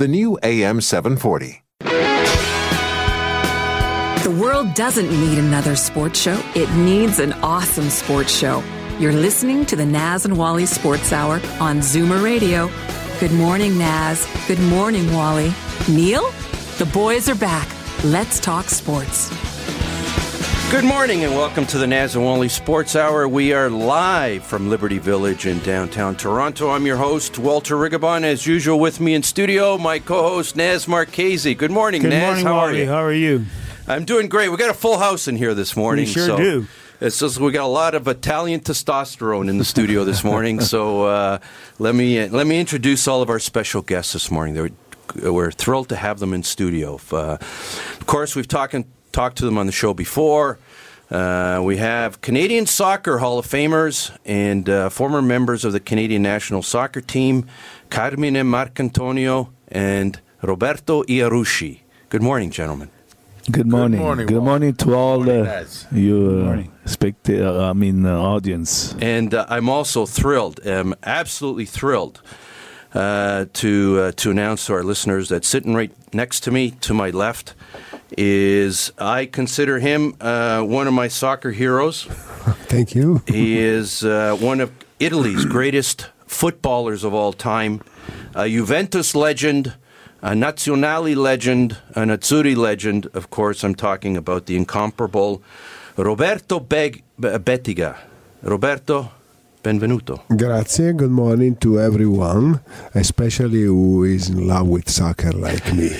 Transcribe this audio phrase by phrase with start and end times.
[0.00, 1.62] the new AM 740.
[4.24, 8.64] The world doesn't need another sports show, it needs an awesome sports show.
[8.98, 12.70] You're listening to the Naz and Wally Sports Hour on Zoomer Radio.
[13.20, 14.26] Good morning, Naz.
[14.48, 15.52] Good morning, Wally.
[15.86, 16.30] Neil?
[16.78, 17.68] The boys are back.
[18.02, 19.28] Let's talk sports.
[20.70, 23.26] Good morning and welcome to the Naz and Wally Sports Hour.
[23.26, 26.70] We are live from Liberty Village in downtown Toronto.
[26.70, 28.22] I'm your host, Walter Rigabon.
[28.22, 31.56] As usual, with me in studio, my co-host Naz Marchese.
[31.56, 32.44] Good morning, Good Naz.
[32.44, 32.86] morning, How are you?
[32.86, 33.46] How are you?
[33.88, 34.48] I'm doing great.
[34.50, 36.04] We got a full house in here this morning.
[36.04, 36.66] We sure so do.
[37.00, 40.60] It's just we got a lot of Italian testosterone in the studio this morning.
[40.60, 41.38] so uh,
[41.80, 44.54] let me let me introduce all of our special guests this morning.
[44.54, 47.00] They're, we're thrilled to have them in studio.
[47.10, 48.76] Uh, of course, we've talked
[49.12, 50.58] talked to them on the show before.
[51.10, 56.22] Uh, we have Canadian Soccer Hall of Famers and uh, former members of the Canadian
[56.22, 57.48] national soccer team,
[57.90, 61.80] Carmine Marcantonio and Roberto Iarusci.
[62.10, 62.90] Good morning, gentlemen.
[63.50, 63.98] Good morning.
[63.98, 65.86] Good morning, Good morning to all morning, uh, Naz.
[65.90, 66.44] you
[67.28, 68.94] uh, I mean uh, audience.
[69.00, 72.20] And uh, I'm also thrilled, um, absolutely thrilled,
[72.94, 76.94] uh, to uh, to announce to our listeners that sitting right next to me, to
[76.94, 77.54] my left,
[78.16, 82.04] is I consider him uh, one of my soccer heroes.
[82.68, 83.22] Thank you.
[83.26, 87.80] He is uh, one of Italy's greatest footballers of all time,
[88.34, 89.74] a Juventus legend,
[90.22, 93.06] a Nazionale legend, an Azzurri legend.
[93.14, 95.42] Of course, I'm talking about the incomparable
[95.96, 97.96] Roberto Beg- Be- Bettega.
[98.42, 99.10] Roberto,
[99.62, 100.22] benvenuto.
[100.28, 100.92] Grazie.
[100.92, 102.60] Good morning to everyone,
[102.94, 105.90] especially who is in love with soccer like me.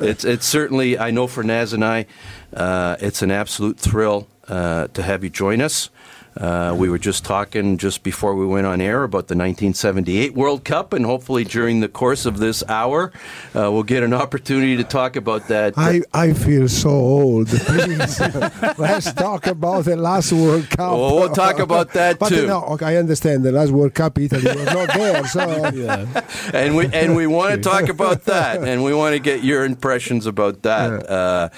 [0.00, 2.06] it's it's certainly I know for Naz and I,
[2.52, 5.90] uh, it's an absolute thrill uh, to have you join us.
[6.36, 10.64] Uh, we were just talking just before we went on air about the 1978 World
[10.64, 13.12] Cup, and hopefully during the course of this hour,
[13.54, 15.74] uh, we'll get an opportunity to talk about that.
[15.76, 17.48] I, I feel so old.
[17.48, 18.20] Please,
[18.78, 20.92] let's talk about the last World Cup.
[20.92, 22.46] Well, we'll talk about that but too.
[22.46, 25.40] no, okay, I understand the last World Cup Italy was not there, so
[26.52, 29.64] and we and we want to talk about that, and we want to get your
[29.64, 31.08] impressions about that.
[31.08, 31.48] Uh,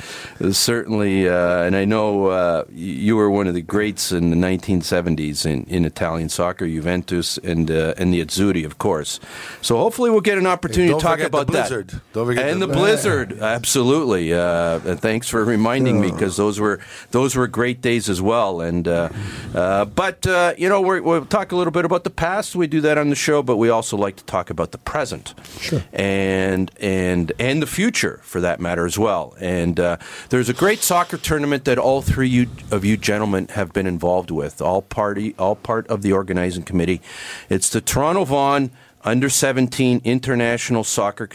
[0.53, 5.47] certainly, uh, and I know uh, you were one of the greats in the 1970s
[5.47, 9.21] in, in Italian soccer, Juventus and uh, and the Azzurri, of course.
[9.63, 11.69] So hopefully, we'll get an opportunity to talk about that.
[11.69, 12.01] Blizzard.
[12.13, 14.33] Don't forget and the the- blizzard, absolutely.
[14.33, 16.81] Uh, and thanks for reminding me because those were
[17.13, 18.61] those were great days as well.
[18.61, 19.09] And uh,
[19.55, 22.57] uh, but uh, you know we're, we'll talk a little bit about the past.
[22.57, 25.35] We do that on the show, but we also like to talk about the present,
[25.61, 25.83] Sure.
[25.93, 29.35] and and and the future for that matter as well.
[29.41, 29.97] And uh,
[30.31, 34.31] there's a great soccer tournament that all three you, of you gentlemen have been involved
[34.31, 37.01] with, all party, all part of the organizing committee.
[37.49, 38.71] It's the Toronto Vaughan
[39.05, 41.31] Under 17 International Soccer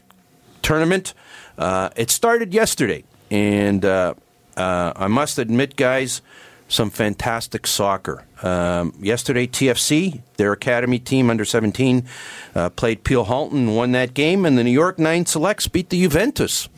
[0.61, 1.13] tournament.
[1.57, 4.13] Uh, it started yesterday, and uh,
[4.57, 6.21] uh, I must admit, guys,
[6.71, 8.25] some fantastic soccer.
[8.41, 12.05] Um, yesterday, TFC, their academy team under 17,
[12.55, 16.01] uh, played Peel Halton, won that game, and the New York Nine Selects beat the
[16.01, 16.69] Juventus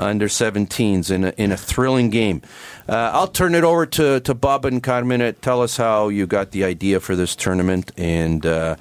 [0.00, 2.40] under 17s in a, in a thrilling game.
[2.88, 5.34] Uh, I'll turn it over to, to Bob and Carmen.
[5.42, 8.76] Tell us how you got the idea for this tournament and uh,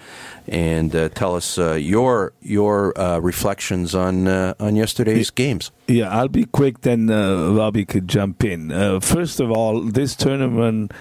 [0.47, 5.72] and uh, tell us uh, your your uh, reflections on uh, on yesterday's games.
[5.88, 6.81] Yeah, I'll be quick.
[6.81, 8.72] Then uh, Robbie could jump in.
[8.72, 10.91] Uh, first of all, this tournament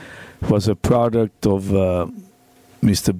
[0.48, 2.06] was a product of uh,
[2.82, 3.12] Mr.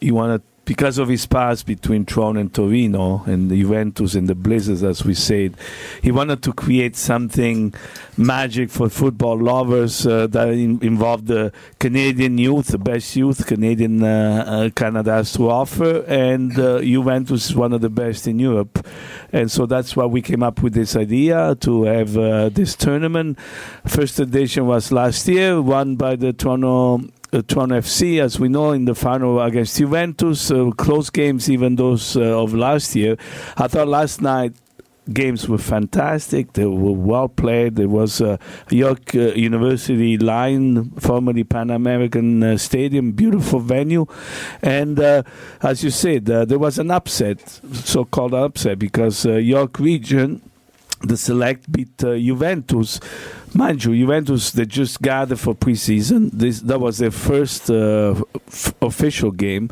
[0.00, 4.28] You want wanted because of his past between Toronto and Torino and the Juventus and
[4.28, 5.56] the Blizzards, as we said,
[6.00, 7.74] he wanted to create something
[8.16, 14.02] magic for football lovers uh, that in, involved the Canadian youth, the best youth Canadian
[14.02, 18.38] uh, uh, Canada has to offer, and uh, Juventus is one of the best in
[18.38, 18.86] Europe.
[19.32, 23.38] And so that's why we came up with this idea to have uh, this tournament.
[23.86, 27.02] First edition was last year, won by the Toronto
[27.32, 30.50] uh, FC, as we know, in the final against Juventus.
[30.50, 33.16] Uh, close games, even those uh, of last year.
[33.56, 34.54] I thought last night
[35.12, 36.52] games were fantastic.
[36.52, 37.76] They were well played.
[37.76, 38.38] There was a
[38.70, 44.06] York uh, University line, formerly Pan American uh, Stadium, beautiful venue.
[44.62, 45.22] And uh,
[45.62, 47.40] as you said, uh, there was an upset,
[47.72, 50.42] so called upset, because uh, York Region
[51.04, 53.00] the select beat uh, Juventus.
[53.54, 56.30] Mind you, Juventus they just gathered for preseason.
[56.32, 58.14] This that was their first uh,
[58.48, 59.68] f- official game,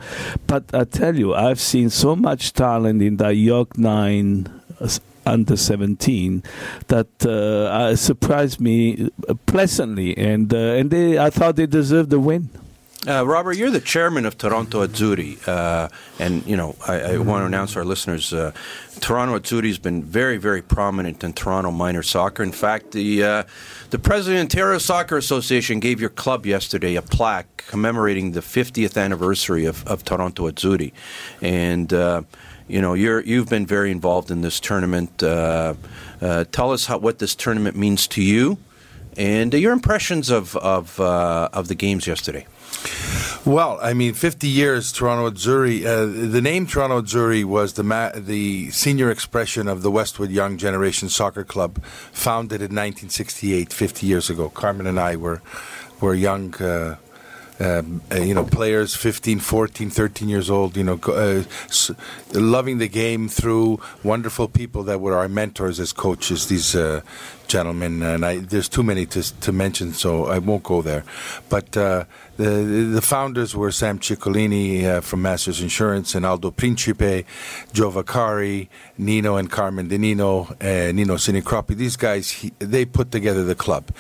[0.47, 4.49] but I tell you, I've seen so much talent in that York Nine
[4.81, 4.89] uh,
[5.25, 6.43] under 17
[6.89, 9.11] that uh, surprised me
[9.47, 12.51] pleasantly, and uh, and they I thought they deserved the win.
[13.09, 15.89] Uh, Robert, you're the chairman of Toronto Azzurri, uh,
[16.19, 18.53] and you know I, I, want to announce to our listeners: uh,
[19.01, 22.43] Toronto Azzurri has been very, very prominent in Toronto minor soccer.
[22.43, 23.43] In fact, the uh,
[23.89, 29.01] the president of Ontario Soccer Association gave your club yesterday a plaque commemorating the 50th
[29.01, 30.93] anniversary of, of Toronto Azzurri,
[31.41, 32.21] and uh,
[32.69, 35.23] you know you're you've been very involved in this tournament.
[35.23, 35.73] Uh,
[36.53, 38.59] tell us how, what this tournament means to you,
[39.17, 42.45] and your impressions of of of the games yesterday.
[43.45, 45.85] Well, I mean, 50 years Toronto Azzurri.
[45.85, 50.59] Uh, the name Toronto Azzurri was the ma- the senior expression of the Westwood Young
[50.59, 51.83] Generation Soccer Club,
[52.13, 54.51] founded in 1968, 50 years ago.
[54.51, 55.41] Carmen and I were
[56.01, 56.55] were young.
[56.57, 56.97] Uh,
[57.61, 61.43] um, uh, you know, players 15, 14, 13 years old, you know, uh,
[62.33, 67.03] loving the game through wonderful people that were our mentors as coaches, these uh,
[67.49, 68.03] gentlemen.
[68.03, 71.05] And I, there's too many to, to mention, so I won't go there.
[71.51, 72.05] But uh,
[72.41, 77.27] the, the founders were Sam Ciccolini uh, from Masters Insurance and Aldo Principe,
[77.75, 81.77] Joe Vaccari, Nino and Carmen De Nino, uh, Nino Sinicropi.
[81.77, 83.91] These guys, he, they put together the club.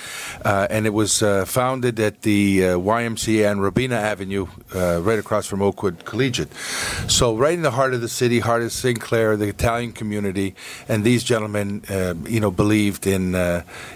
[0.42, 5.19] Uh, and it was uh, founded at the uh, YMCA on Robina Avenue, uh, right
[5.19, 6.52] across from Oakwood Collegiate.
[7.08, 8.98] So, right in the heart of the city, heart of St.
[9.00, 10.54] Clair, the Italian community,
[10.88, 11.82] and these gentlemen,
[12.26, 13.34] you know, believed in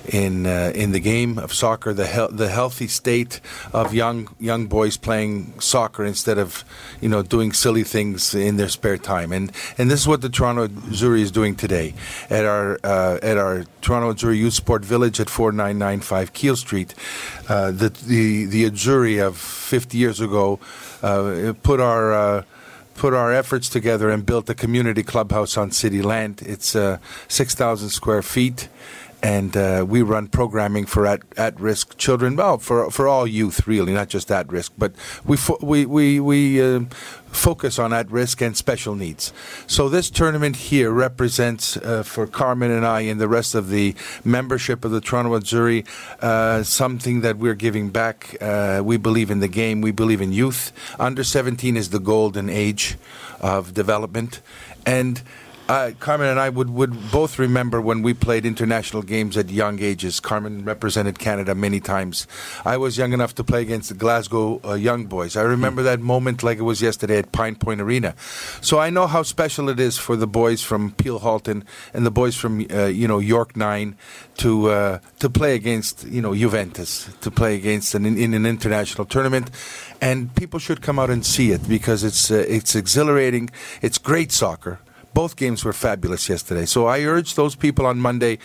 [0.08, 3.40] in in the game of soccer, the he- the healthy state
[3.72, 6.64] of young young boys playing soccer instead of
[7.00, 9.32] you know doing silly things in their spare time.
[9.32, 11.94] And and this is what the Toronto Azzurri is doing today
[12.30, 16.94] at our uh, at our Toronto Azzurri Youth Sport Village at 4995 Keele Street.
[17.48, 20.58] Uh, the the the Azzurri of 50 years ago
[21.02, 22.42] uh, put our uh,
[22.94, 26.42] put our efforts together and built a community clubhouse on city land.
[26.42, 26.98] It's uh,
[27.28, 28.68] 6,000 square feet
[29.24, 32.36] and uh, we run programming for at, at risk children.
[32.36, 34.92] Well, for for all youth, really, not just at risk, but
[35.24, 36.62] we fo- we we we.
[36.62, 36.80] Uh,
[37.34, 39.32] focus on at risk and special needs.
[39.66, 43.96] So, this tournament here represents uh, for Carmen and I and the rest of the
[44.24, 45.84] membership of the Toronto Azzurri
[46.20, 48.36] uh, something that we're giving back.
[48.40, 50.70] Uh, we believe in the game, we believe in youth.
[50.96, 52.96] Under 17 is the golden age
[53.40, 54.40] of development.
[54.86, 55.20] And
[55.68, 59.80] uh, Carmen and I would, would both remember when we played international games at young
[59.80, 60.20] ages.
[60.20, 62.26] Carmen represented Canada many times.
[62.64, 65.36] I was young enough to play against the Glasgow uh, Young Boys.
[65.36, 68.14] I remember that moment like it was yesterday at Pine Point Arena.
[68.60, 71.64] So I know how special it is for the boys from Peel Halton
[71.94, 73.96] and the boys from uh, you know York Nine
[74.38, 79.06] to uh, to play against you know Juventus to play against an, in an international
[79.06, 79.50] tournament.
[80.00, 83.48] And people should come out and see it because it's uh, it's exhilarating.
[83.80, 84.80] It's great soccer
[85.14, 86.66] both games were fabulous yesterday.
[86.66, 88.38] So I urge those people on Monday,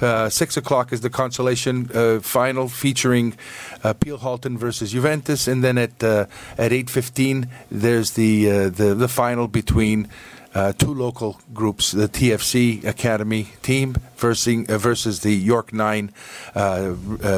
[0.00, 3.36] uh, six o'clock is the consolation uh, final featuring
[3.84, 6.26] uh, Peel Halton versus Juventus, and then at uh,
[6.58, 10.08] at eight fifteen there's the uh, the the final between.
[10.56, 16.12] Uh, two local groups, the TFC Academy team versus, versus the York Nine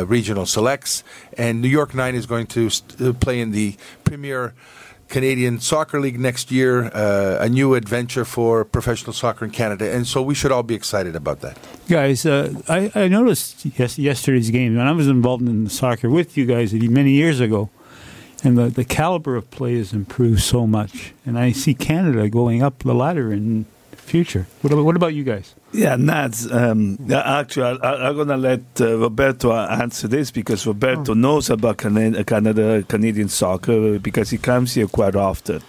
[0.06, 1.02] regional selects,
[1.38, 3.74] and New York Nine is going to st- play in the
[4.04, 4.52] Premier
[5.08, 10.06] Canadian Soccer League next year, uh, a new adventure for professional soccer in Canada, and
[10.06, 11.58] so we should all be excited about that.
[11.88, 16.36] Guys, uh, I, I, noticed yes, yesterday's game, and I was involved in soccer with
[16.36, 17.70] you guys many years ago,
[18.42, 22.62] and the, the caliber of play has improved so much, and I see Canada going
[22.62, 24.46] up the ladder in the future.
[24.62, 25.54] What what about you guys?
[25.76, 26.50] Yeah, Naz.
[26.50, 31.14] Um, actually, I, am going to let uh, Roberto answer this because Roberto oh.
[31.14, 35.60] knows about Canada, Canada, Canadian soccer because he comes here quite often.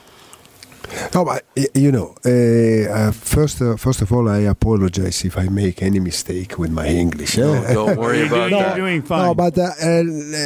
[1.13, 1.43] No, but
[1.75, 6.57] you know, uh, first, uh, first of all, I apologize if I make any mistake
[6.57, 7.37] with my English.
[7.37, 8.77] No, don't worry about doing, that.
[8.77, 9.25] You're doing fine.
[9.25, 9.73] No, but uh,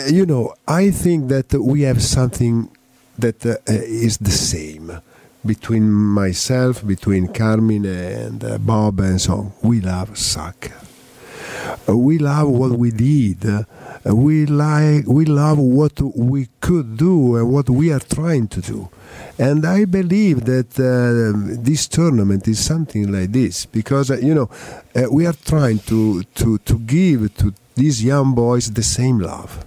[0.07, 2.75] you know, I think that we have something
[3.19, 4.99] that uh, is the same
[5.45, 9.53] between myself, between Carmen and uh, Bob and so on.
[9.61, 10.73] We love soccer.
[11.87, 13.45] Uh, we love what we did.
[13.45, 13.63] Uh,
[14.15, 18.89] we like we love what we could do and what we are trying to do.
[19.37, 24.49] And I believe that uh, this tournament is something like this because uh, you know
[24.95, 29.65] uh, we are trying to, to, to give to these young boys the same love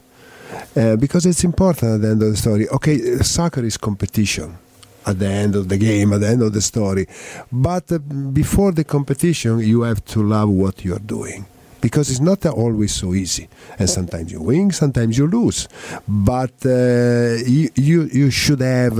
[0.98, 2.68] because it's important at the end of the story.
[2.68, 4.58] Okay, soccer is competition
[5.06, 7.06] at the end of the game, at the end of the story,
[7.50, 11.46] but uh, before the competition, you have to love what you are doing
[11.84, 13.46] because it's not always so easy.
[13.78, 15.68] And sometimes you win, sometimes you lose.
[16.08, 18.96] But uh, you, you, you should have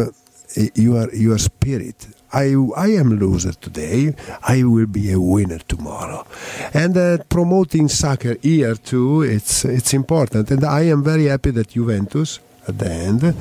[0.74, 2.06] your your spirit.
[2.32, 4.14] I, I am loser today.
[4.42, 6.26] I will be a winner tomorrow,
[6.74, 9.22] and uh, promoting soccer here too.
[9.22, 13.34] It's it's important, and I am very happy that Juventus at the end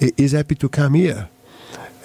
[0.00, 1.28] is happy to come here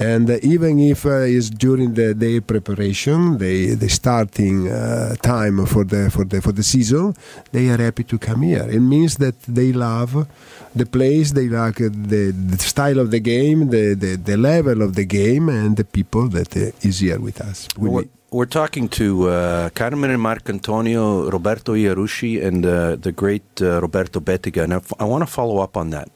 [0.02, 5.66] and uh, even if uh, it's during the day preparation, the the starting uh, time
[5.66, 7.14] for the for the for the season,
[7.52, 8.68] they are happy to come here.
[8.78, 10.28] It means that they love
[10.76, 14.96] the place, they like the, the style of the game, the, the, the level of
[14.96, 17.68] the game, and the people that uh, is here with us.
[17.78, 23.82] With we're, talking to uh, Carmen and Marcantonio, Roberto Iarusci, and uh, the great uh,
[23.82, 24.64] Roberto Bettega.
[24.64, 26.10] And I, f- I want to follow up on that.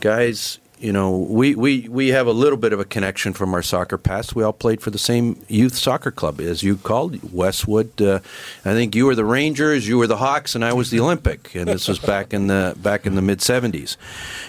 [0.00, 3.62] Guys, you know, we, we, we have a little bit of a connection from our
[3.62, 4.34] soccer past.
[4.34, 8.00] We all played for the same youth soccer club, as you called Westwood.
[8.00, 8.20] Uh,
[8.64, 11.54] I think you were the Rangers, you were the Hawks, and I was the Olympic.
[11.54, 13.96] And this was back in the back in the mid '70s.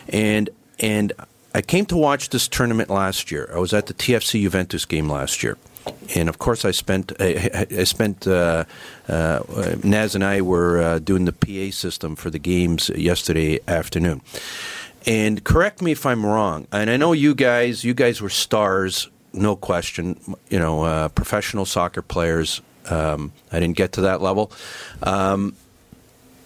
[0.07, 1.13] And and
[1.53, 3.50] I came to watch this tournament last year.
[3.53, 5.57] I was at the TFC Juventus game last year.
[6.15, 8.65] And of course, I spent I, I spent uh,
[9.07, 9.39] uh,
[9.83, 14.21] Naz and I were uh, doing the PA system for the games yesterday afternoon.
[15.06, 16.68] And correct me if I'm wrong.
[16.72, 20.20] And I know you guys, you guys were stars, no question.
[20.50, 22.62] You know, uh, professional soccer players.
[22.89, 24.51] Um, I didn't get to that level,
[25.03, 25.56] um,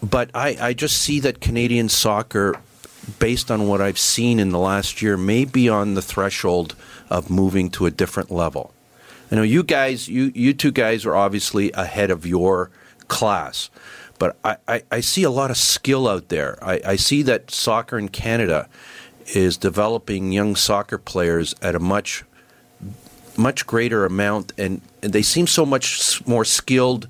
[0.01, 2.59] but I, I just see that Canadian soccer,
[3.17, 6.75] based on what I've seen in the last year, may be on the threshold
[7.09, 8.73] of moving to a different level.
[9.31, 12.69] I know you guys, you you two guys are obviously ahead of your
[13.07, 13.69] class.
[14.19, 16.57] But I, I, I see a lot of skill out there.
[16.61, 18.69] I, I see that soccer in Canada
[19.27, 22.23] is developing young soccer players at a much
[23.35, 27.07] much greater amount, and, and they seem so much more skilled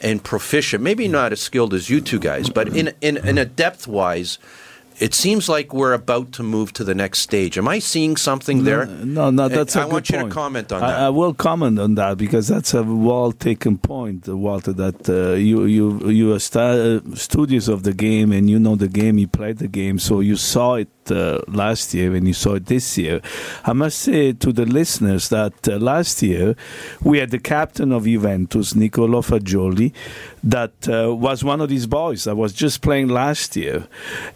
[0.00, 0.82] and proficient.
[0.82, 4.38] Maybe not as skilled as you two guys, but in in, in a depth wise,
[4.98, 7.58] it seems like we're about to move to the next stage.
[7.58, 8.86] Am I seeing something there?
[8.86, 9.76] No, no, that's.
[9.76, 10.30] I want you point.
[10.30, 11.00] to comment on I, that.
[11.00, 14.72] I will comment on that because that's a well taken point, Walter.
[14.72, 18.88] That uh, you you you are uh, studious of the game and you know the
[18.88, 22.54] game, you played the game, so you saw it uh, last year and you saw
[22.54, 23.20] it this year.
[23.64, 26.56] I must say to the listeners that uh, last year
[27.02, 29.92] we had the captain of Juventus, Nicolo Fagioli,
[30.42, 33.86] that uh, was one of these boys that was just playing last year,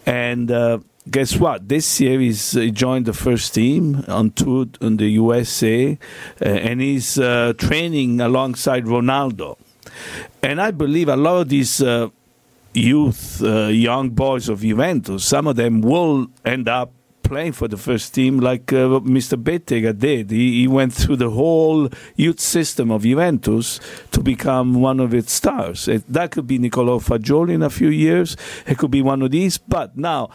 [0.07, 0.51] and.
[0.51, 0.79] Uh,
[1.11, 1.69] guess what?
[1.69, 5.99] This year he's he joined the first team on tour in the USA,
[6.41, 9.57] uh, and he's uh, training alongside Ronaldo.
[10.43, 12.09] And I believe a lot of these uh,
[12.79, 16.93] youth, uh, young boys of Juventus, some of them will end up
[17.23, 19.43] playing for the first team like uh, Mr.
[19.43, 20.31] Bettega did.
[20.31, 23.81] He, he, went through the whole youth system of Juventus
[24.13, 25.89] to become one of its stars.
[25.89, 28.37] It, that could be Niccolò Fagioli in a few years.
[28.67, 29.59] It could be one of these.
[29.59, 30.31] But now,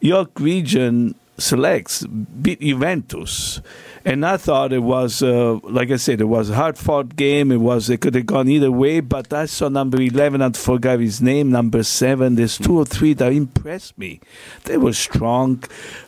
[0.00, 3.60] York region selects beat Juventus.
[4.04, 7.52] And I thought it was, uh, like I said, it was a hard fought game.
[7.52, 11.00] It was, it could have gone either way, but I saw number 11, I forgot
[11.00, 12.34] his name, number 7.
[12.34, 14.20] There's two or three that impressed me.
[14.64, 15.62] They were strong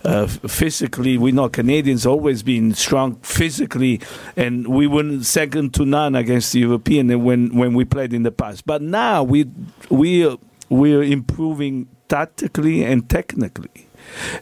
[0.04, 1.18] uh, physically.
[1.18, 4.00] We know Canadians always been strong physically,
[4.36, 8.32] and we were second to none against the European when, when we played in the
[8.32, 8.66] past.
[8.66, 9.46] But now we,
[9.90, 13.89] we, we're improving tactically and technically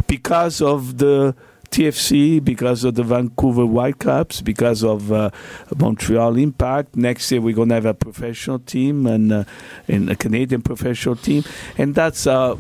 [0.07, 1.35] because of the
[1.71, 5.31] TFC, because of the Vancouver Whitecaps, because of uh,
[5.77, 6.97] Montreal Impact.
[6.97, 9.45] Next year, we're going to have a professional team and, uh,
[9.87, 11.45] and a Canadian professional team,
[11.77, 12.57] and that's uh,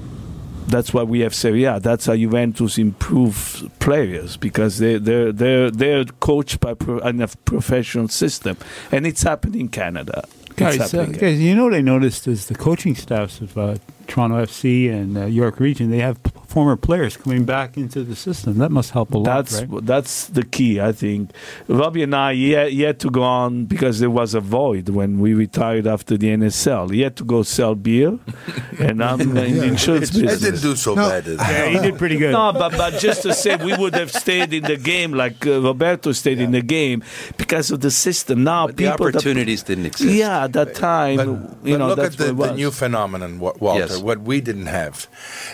[0.69, 1.81] that's why we have Serie A.
[1.81, 7.29] That's how Juventus improve players because they they're they're they're coached by pro, in a
[7.29, 8.57] professional system,
[8.93, 10.25] and it's happening in Canada.
[10.57, 13.77] Guys, uh, guys, you know what I noticed is the coaching staffs of uh,
[14.09, 18.57] Toronto FC and uh, York Region they have former players coming back into the system.
[18.57, 19.25] That must help a lot.
[19.25, 19.85] That's right?
[19.87, 21.31] that's the key, I think.
[21.69, 24.88] Robbie and I, he had, he had to go on because there was a void
[24.88, 26.91] when we retired after the NSL.
[26.91, 28.19] He had to go sell beer,
[28.79, 30.41] and I'm in the insurance It business.
[30.41, 31.09] didn't do so No.
[31.11, 31.27] bad.
[31.27, 32.33] yeah, he did pretty good.
[32.33, 35.61] No, but, but just to say, we would have stayed in the game like uh,
[35.61, 37.05] Roberto stayed in the game
[37.37, 38.43] because of the system.
[38.43, 40.15] Now, But the people that- opportunities didn't exist.
[40.15, 43.38] yeah, at that time, But, you but know, look that's at the, the new phenomenon,
[43.38, 43.81] Wa- Walter.
[43.81, 43.98] Yes.
[43.99, 45.07] What we didn't have,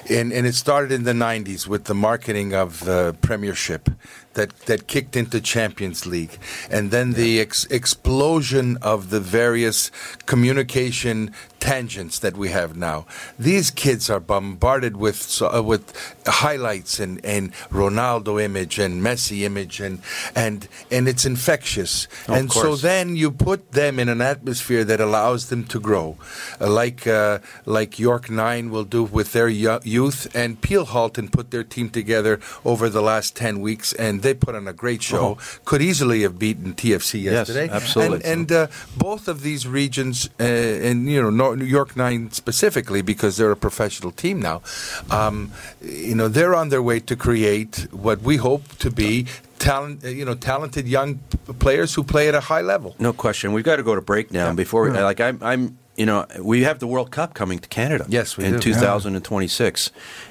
[0.09, 3.91] and and it started in the '90s with the marketing of the Premiership
[4.35, 6.39] that that kicked into Champions League,
[6.71, 9.91] and then the ex- explosion of the various
[10.27, 11.33] communication
[11.65, 13.07] tangents that we have now.
[13.39, 15.85] These kids are bombarded with uh, with
[16.27, 20.01] highlights and, and Ronaldo image and Messi image and
[20.37, 22.07] and and it's infectious.
[22.29, 26.19] And so then you put them in an atmosphere that allows them to grow,
[26.61, 31.51] uh, like uh, like York Nine will do with their youth, and Peel Halton put
[31.51, 35.39] their team together over the last ten weeks, and they put on a great show.
[35.65, 37.69] Could easily have beaten TFC Yes, yesterday.
[37.73, 38.21] absolutely.
[38.25, 38.67] And, and uh,
[38.99, 40.43] both of these regions, uh,
[40.89, 44.63] and you know, Nor- New York Nine specifically, because they're a professional team now,
[45.11, 49.27] um, you know, they're on their way to create what we hope to be.
[49.59, 51.21] Talent, uh, you know, talented young
[51.59, 52.97] players who play at a high level.
[52.99, 53.53] No question.
[53.53, 54.49] We've got to go to break now.
[54.49, 57.69] And Before, we, like, I'm, I'm, you know, we have the World Cup coming to
[57.69, 58.05] Canada.
[58.09, 58.59] Yes, we in do.
[58.59, 59.91] 2026,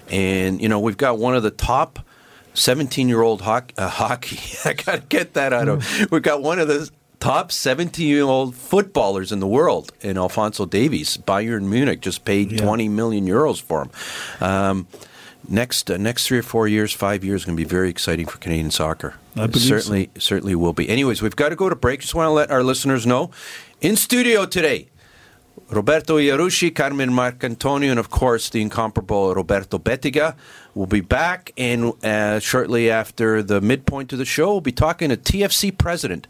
[0.09, 1.99] and you know, we've got one of the top
[2.53, 3.73] 17 year old hockey.
[3.77, 4.39] Uh, hockey.
[4.65, 6.11] I got to get that out of.
[6.11, 6.89] We've got one of the
[7.23, 11.15] top 17 year old footballers in the world in Alfonso Davies.
[11.17, 13.91] Bayern Munich just paid 20 million euros for him.
[14.41, 14.87] Um,
[15.47, 18.37] next uh, next three or four years, five years, going to be very exciting for
[18.39, 19.15] Canadian soccer.
[19.37, 19.69] I believe so.
[19.69, 20.89] certainly certainly will be.
[20.89, 22.01] Anyways, we've got to go to break.
[22.01, 23.31] Just want to let our listeners know
[23.79, 24.89] in studio today.
[25.69, 30.35] Roberto Iarusci, Carmen Marcantonio, and of course the incomparable Roberto Bettega
[30.75, 31.51] will be back.
[31.57, 36.27] And uh, shortly after the midpoint of the show, we'll be talking to TFC president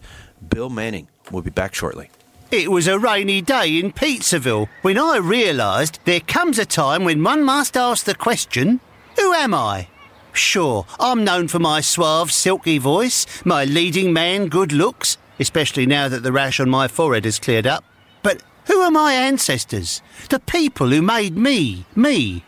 [0.49, 1.07] Bill Manning.
[1.31, 2.09] We'll be back shortly.
[2.51, 7.23] It was a rainy day in Pizzaville when I realised there comes a time when
[7.23, 8.79] one must ask the question
[9.17, 9.87] Who am I?
[10.33, 16.07] Sure, I'm known for my suave, silky voice, my leading man good looks, especially now
[16.09, 17.83] that the rash on my forehead has cleared up.
[18.21, 20.01] But who are my ancestors?
[20.29, 22.43] The people who made me, me.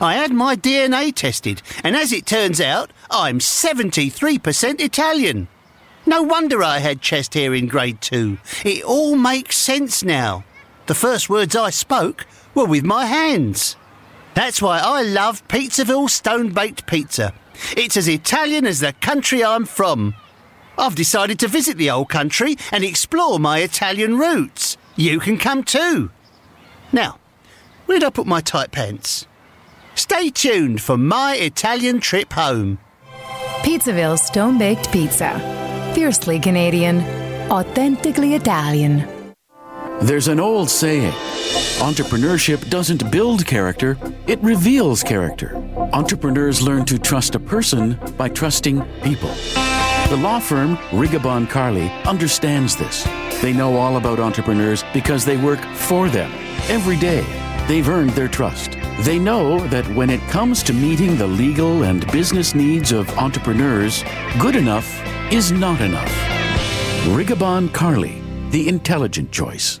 [0.00, 5.48] I had my DNA tested, and as it turns out, I'm 73% Italian.
[6.08, 8.38] No wonder I had chest hair in grade two.
[8.64, 10.42] It all makes sense now.
[10.86, 13.76] The first words I spoke were with my hands.
[14.32, 17.34] That's why I love Pizzaville Stone Baked Pizza.
[17.76, 20.14] It's as Italian as the country I'm from.
[20.78, 24.78] I've decided to visit the old country and explore my Italian roots.
[24.96, 26.10] You can come too.
[26.90, 27.18] Now,
[27.84, 29.26] where'd I put my tight pants?
[29.94, 32.78] Stay tuned for my Italian trip home.
[33.60, 35.67] Pizzaville Stone Baked Pizza.
[35.98, 37.00] Fiercely Canadian,
[37.50, 39.04] authentically Italian.
[40.00, 41.10] There's an old saying
[41.80, 45.56] entrepreneurship doesn't build character, it reveals character.
[45.92, 49.34] Entrepreneurs learn to trust a person by trusting people.
[50.08, 53.02] The law firm Rigabon Carly understands this.
[53.42, 56.30] They know all about entrepreneurs because they work for them
[56.68, 57.26] every day.
[57.66, 58.78] They've earned their trust.
[59.00, 64.04] They know that when it comes to meeting the legal and business needs of entrepreneurs,
[64.38, 66.10] good enough is not enough.
[67.08, 69.80] Rigabon Carly, the intelligent choice.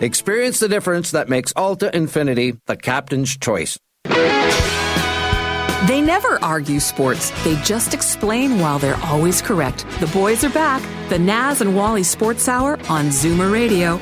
[0.00, 3.78] Experience the difference that makes Alta Infiniti the captain's choice.
[5.88, 7.32] They never argue sports.
[7.44, 9.86] They just explain while they're always correct.
[10.00, 10.82] The boys are back.
[11.08, 13.98] The Naz and Wally Sports Hour on Zoomer Radio.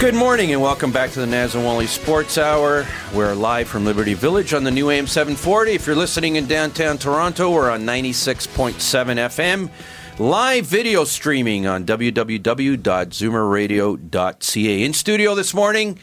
[0.00, 2.86] Good morning and welcome back to the Naz and Wally Sports Hour.
[3.14, 5.72] We're live from Liberty Village on the new AM 740.
[5.72, 9.70] If you're listening in downtown Toronto, we're on 96.7 FM.
[10.18, 14.82] Live video streaming on www.zoomerradio.ca.
[14.82, 15.98] In studio this morning,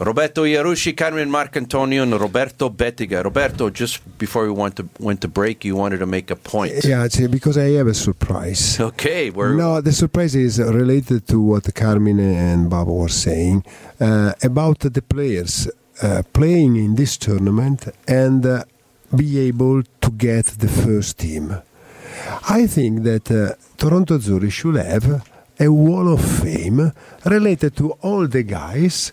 [0.00, 3.24] Roberto Iarusci, Carmen Marcantonio, and Roberto Bettega.
[3.24, 6.84] Roberto, just before we went to went to break, you wanted to make a point.
[6.84, 8.78] Yeah, it's, because I have a surprise.
[8.78, 13.64] Okay, we're No, the surprise is related to what Carmine and Bob were saying
[14.00, 15.68] uh, about the players
[16.00, 18.62] uh, playing in this tournament and uh,
[19.16, 21.60] be able to get the first team.
[22.48, 25.26] I think that uh, Toronto Azzurri should have
[25.58, 26.92] a wall of fame
[27.24, 29.12] related to all the guys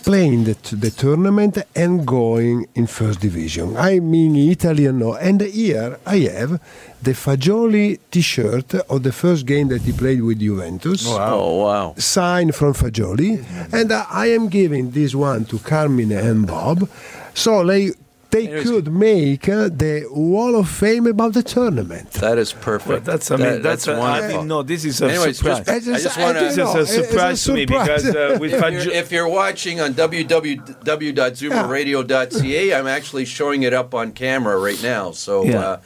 [0.00, 3.76] playing the, the tournament and going in first division.
[3.76, 5.14] I mean Italian no.
[5.14, 6.60] And here I have
[7.02, 11.04] the Fagioli T-shirt of the first game that he played with Juventus.
[11.06, 11.94] Oh wow!
[11.98, 16.88] Signed from Fagioli, and uh, I am giving this one to Carmine and Bob,
[17.34, 17.92] so they
[18.32, 22.10] they could make uh, the Wall of Fame about the tournament.
[22.12, 22.88] That is perfect.
[22.88, 24.38] Well, that's I mean That- that's, that's a, I wonderful.
[24.38, 25.58] mean, no, this is a Anyways, surprise.
[25.66, 28.50] just- I just wanna- this is a surprise to me because uh, If
[28.84, 35.12] you're, if you're watching on www.zoomerradio.ca, I'm actually showing it up on camera right now.
[35.12, 35.58] So Yeah.
[35.60, 35.78] uh,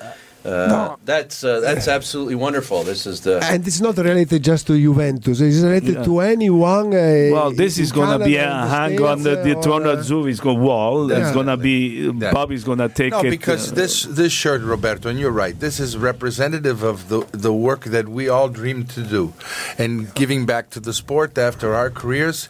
[0.47, 2.85] uh, that's uh, that's absolutely wonderful.
[2.85, 5.41] This is the And it's not related just to Juventus.
[5.41, 6.05] It's related Yeah.
[6.05, 6.87] to anyone.
[6.95, 10.03] Uh, well, this is going to be a hang on the, the Toronto or, uh,
[10.03, 11.11] Azzurri's go wall.
[11.11, 11.19] Yeah.
[11.19, 12.33] It's going to be Yeah.
[12.33, 13.17] Bobby's going to take it.
[13.17, 13.31] No, it.
[13.31, 15.59] because uh, this this shirt, Roberto, and you're right.
[15.59, 19.33] This is representative of the the work that we all dreamed to do,
[19.79, 22.49] and giving back to the sport after our careers.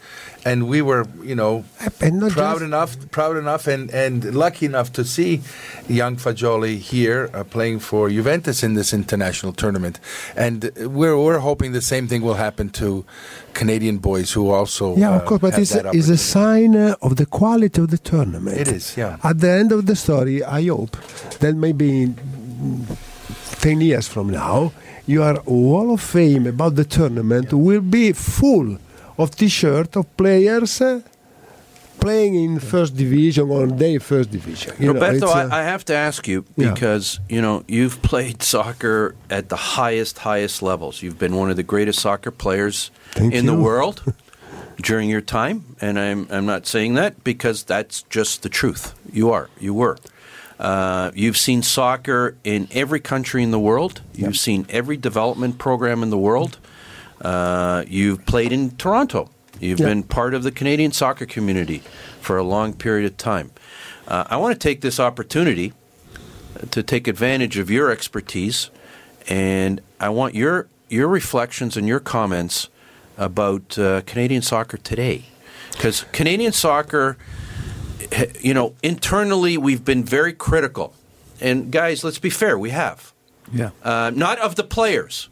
[0.51, 1.65] And we were, you know,
[2.01, 5.41] And not proud just- enough, proud enough, and, and lucky enough to see
[5.89, 9.97] young Fagioli here uh, playing for Juventus in this international tournament.
[10.37, 10.59] And
[10.99, 13.05] we're we're hoping the same thing will happen to
[13.61, 16.95] Canadian boys who also Yeah, uh, of course, but it's, that it's a sign uh,
[17.07, 18.57] of the quality of the tournament.
[18.57, 19.17] It is, yeah.
[19.31, 20.97] At the end of the story, I hope
[21.41, 22.15] that maybe
[23.61, 24.73] 10 years from now,
[25.07, 28.79] your wall of fame about the tournament will be full
[29.19, 31.01] of t-shirt of players uh,
[32.01, 34.75] playing in first division or their first division.
[34.79, 36.73] You know, Roberto, it's, uh, I, I have to ask you Yeah.
[36.73, 41.03] because you know you've played soccer at the highest, highest levels.
[41.03, 44.03] You've been one of the greatest soccer players Thank in the world
[44.83, 48.95] during your time, and I'm I'm not saying that because that's just the truth.
[49.13, 49.97] You are, you were.
[50.59, 54.01] Uh, you've seen soccer in every country in the world.
[54.15, 56.59] You've seen every development program in the world.
[57.21, 59.31] Uh, you've played in Toronto.
[59.61, 59.87] You've Yeah.
[59.87, 61.83] been part of the Canadian soccer community
[62.21, 63.51] for a long period of time.
[64.07, 65.73] Uh, I want to take this opportunity
[66.71, 68.71] to take advantage of your expertise,
[69.29, 72.69] and I want your your reflections and your comments
[73.19, 75.25] about uh, Canadian soccer today,
[75.73, 77.17] because Canadian soccer,
[78.13, 80.95] eh, you know, internally we've been very critical,
[81.41, 83.13] and guys, let's be fair, we have
[83.53, 85.29] yeah, uh, not of the players,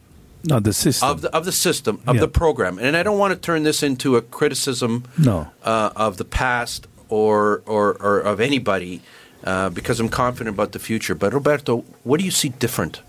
[0.49, 1.09] no, the system.
[1.09, 2.21] of the of the system of Yeah.
[2.21, 5.47] the program, and I don't want to turn this into a criticism No.
[5.63, 9.01] uh, of the past or or, or of anybody
[9.43, 11.15] uh, because I'm confident about the future.
[11.15, 13.01] But Roberto, what do you see different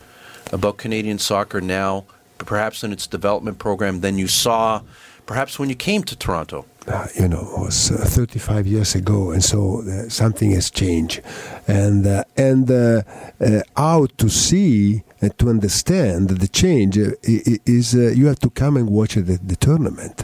[0.53, 2.05] about Canadian soccer now,
[2.39, 4.81] perhaps in its development program, than you saw
[5.27, 6.65] perhaps when you came to Toronto?
[6.89, 11.21] uh, you know, it was uh, 35 years ago, and so uh, something has changed,
[11.67, 13.03] and uh, and uh,
[13.41, 18.51] uh, how to see and to understand the change uh, is uh, you have to
[18.51, 20.23] come and watch the, the tournament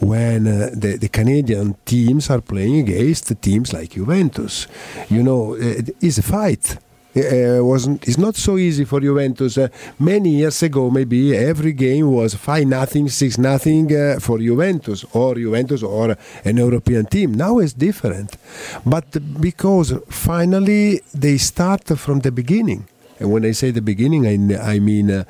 [0.00, 4.66] when uh, the, the Canadian teams are playing against the teams like Juventus.
[5.10, 6.78] You know, it is a fight.
[7.14, 9.58] Uh, wasn't it's not so easy for Juventus.
[9.58, 9.68] Uh,
[9.98, 15.34] many years ago, maybe every game was five nothing, six nothing uh, for Juventus or
[15.34, 17.34] Juventus or an European team.
[17.34, 18.38] Now it's different,
[18.86, 19.04] but
[19.42, 22.88] because finally they start from the beginning.
[23.18, 25.24] And when I say the beginning, I, I mean uh,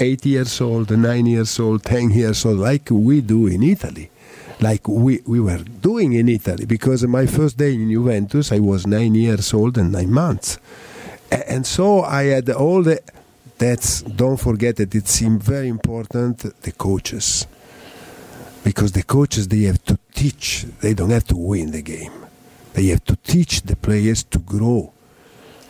[0.00, 4.10] eight years old, nine years old, ten years old, like we do in Italy
[4.60, 6.66] like we, we were doing in Italy.
[6.66, 10.58] Because my first day in Juventus, I was nine years old and nine months.
[11.30, 13.00] And so I had all the.
[13.58, 17.44] That's don't forget that it's very important the coaches,
[18.62, 20.64] because the coaches they have to teach.
[20.80, 22.12] They don't have to win the game.
[22.74, 24.92] They have to teach the players to grow,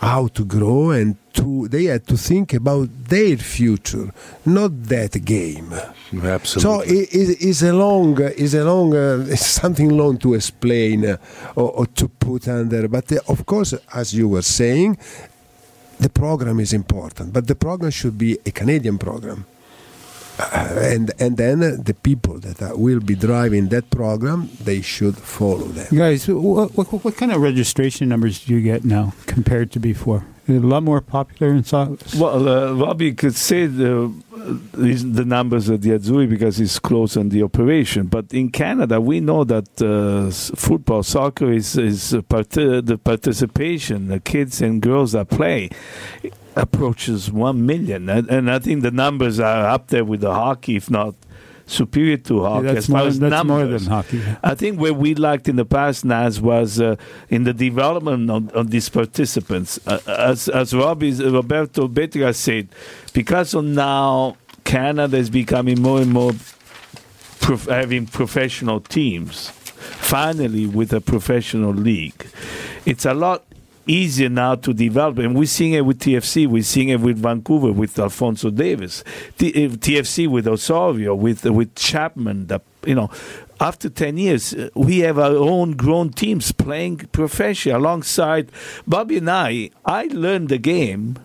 [0.00, 4.12] how to grow, and to they had to think about their future,
[4.44, 5.72] not that game.
[6.22, 11.04] absolutely So it is is a long is a long uh, something long to explain
[11.04, 11.16] uh,
[11.56, 12.88] or, or to put under.
[12.88, 14.98] But uh, of course, as you were saying,
[15.98, 17.32] the program is important.
[17.32, 19.44] But the program should be a Canadian program.
[20.38, 24.80] Uh, and and then uh, the people that uh, will be driving that program they
[24.80, 25.86] should follow them.
[25.96, 30.24] Guys, what, what, what kind of registration numbers do you get now compared to before?
[30.50, 31.96] A lot more popular in soccer?
[32.16, 34.10] Well, uh, Robbie could say the,
[34.72, 38.06] these- the numbers of the Azzurri because he's close on the operation.
[38.06, 44.08] But in Canada, we know that uh, football, soccer is, is part- uh, the participation,
[44.08, 45.68] the kids and girls that play
[46.58, 48.08] approaches 1 million.
[48.08, 51.14] And, and I think the numbers are up there with the hockey, if not
[51.66, 52.66] superior to hockey.
[52.66, 54.22] that's as far more- as that's more than hockey.
[54.42, 56.96] I think where we lacked in the past, Naz, was uh,
[57.28, 59.78] in the development of, of these participants.
[59.86, 62.68] Uh, as as Robbie, Roberto Bettega said,
[63.12, 66.32] because of now Canada is becoming more and more
[67.40, 72.26] prof- having professional teams, finally with a professional league,
[72.86, 73.44] it's a lot
[73.88, 75.18] easier now to develop.
[75.18, 79.02] And we're seeing it with TFC, we're seeing it with Vancouver, with Alfonso Davies,
[79.38, 82.46] T- uh, TFC with Osorio, with with Chapman.
[82.46, 83.10] The, you know,
[83.60, 88.52] after ten years, uh, we have our own grown teams playing professionally alongside
[88.86, 89.70] Bobby and I.
[89.84, 91.18] I learned the game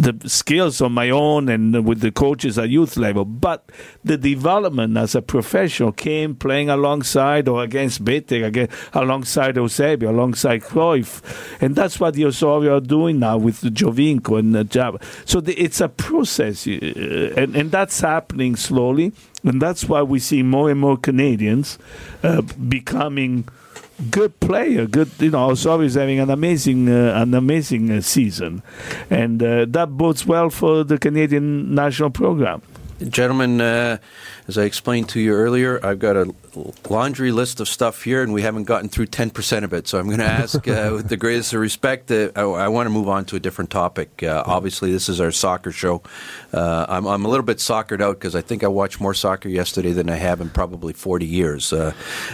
[0.00, 3.70] the skills on my own and with the coaches at youth level, but
[4.02, 10.62] the development as a professional came playing alongside or against Betek, again, alongside Eusebio, alongside
[10.62, 11.20] Cruyff,
[11.60, 15.02] and that's what the Osorio are doing now with Giovinco and uh, Jab.
[15.26, 16.70] So the, it's a process, uh,
[17.36, 19.12] and, and that's happening slowly,
[19.44, 21.78] and that's why we see more and more Canadians
[22.22, 23.46] uh, becoming
[24.10, 25.10] good player, good.
[25.18, 28.62] You know, Osorio is having an amazing, uh, an amazing uh, season,
[29.10, 32.62] and uh, that bodes well for the Canadian national program.
[33.08, 33.96] Gentlemen, uh,
[34.46, 36.34] as I explained to you earlier, I've got a
[36.88, 39.88] laundry list of stuff here, and we haven't gotten through 10% of it.
[39.88, 42.86] So I'm going to ask, uh, with the greatest of respect, uh, I, I want
[42.86, 44.22] to move on to a different topic.
[44.22, 46.02] Uh, obviously, this is our soccer show.
[46.52, 49.48] Uh, I'm, I'm a little bit soccered out because I think I watched more soccer
[49.48, 51.72] yesterday than I have in probably 40 years.
[51.72, 51.92] Uh,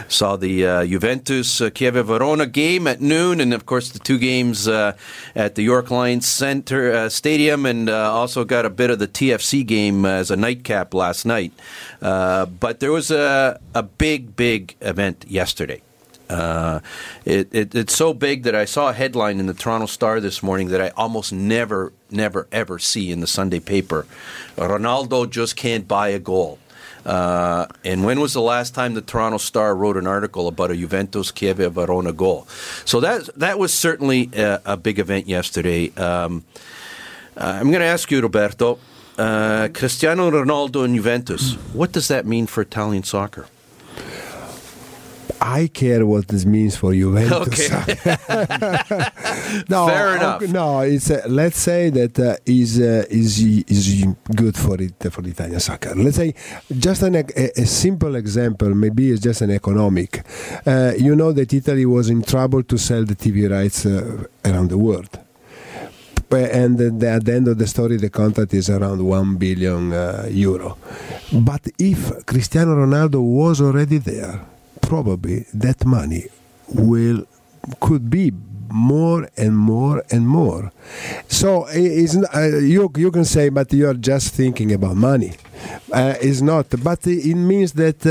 [0.09, 4.68] saw the uh, Juventus Chievo Verona game at noon, and of course, the two games
[4.68, 10.05] at the York Lions Center Stadium, and also got a bit of the TFC game
[10.05, 11.52] as a nightcap last night.
[12.00, 15.80] But there was a, a big, big big event yesterday.
[16.30, 16.78] Uh,
[17.24, 20.42] it, it, it's so big that I saw a headline in the Toronto Star this
[20.42, 24.06] morning that I almost never, never, ever see in the Sunday paper.
[24.56, 26.58] Ronaldo just can't buy a goal.
[27.04, 30.76] Uh, and when was the last time the Toronto Star wrote an article about a
[30.76, 32.46] Juventus Chievo Verona goal?
[32.84, 35.90] So that that was certainly a, a big event yesterday.
[35.96, 36.44] Um,
[37.36, 38.78] uh, I'm going to ask you, Roberto.
[39.18, 41.54] Uh, Cristiano Ronaldo and Juventus.
[41.72, 43.46] What does that mean for Italian soccer?
[45.40, 47.70] I care what this means for Juventus.
[49.68, 50.42] no, Fair okay, enough.
[50.42, 55.22] No, it's uh, let's say that uh, is uh, is is good for it for
[55.22, 55.94] the Italian soccer.
[55.94, 56.34] Let's say
[56.78, 57.24] just an, a,
[57.56, 58.74] a simple example.
[58.74, 60.24] Maybe it's just an economic.
[60.66, 64.70] Uh, you know that Italy was in trouble to sell the TV rights uh, around
[64.70, 65.18] the world.
[66.28, 70.26] And the, at the end of the story, the contract is around 1 billion uh,
[70.28, 70.76] euro.
[71.32, 74.40] But if Cristiano Ronaldo was already there,
[74.87, 76.25] probably that money
[76.68, 77.27] will
[77.81, 78.33] could be
[78.72, 80.72] more and more and more.
[81.29, 85.33] So uh, you you can say, but you are just thinking about money.
[85.92, 88.11] Uh, it's not, but it means that uh,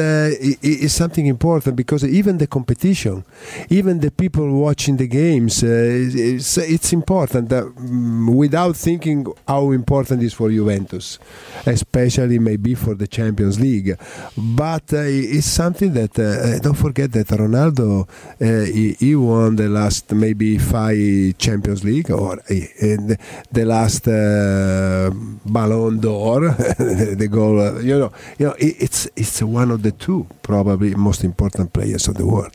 [0.50, 3.24] i- i- it's something important because even the competition,
[3.70, 7.52] even the people watching the games, uh, it's, it's important.
[7.52, 11.20] Uh, mm, without thinking how important it is for Juventus,
[11.66, 13.98] especially maybe for the Champions League,
[14.38, 15.04] but uh,
[15.36, 18.08] it's something that uh, don't forget that Ronaldo
[18.42, 23.16] uh, he, he won the last maybe five Champions League or uh,
[23.52, 25.10] the last uh,
[25.46, 26.40] Ballon d'Or,
[27.22, 27.45] the goal.
[27.54, 31.72] Uh, you know, you know, it, it's it's one of the two probably most important
[31.72, 32.54] players of the world.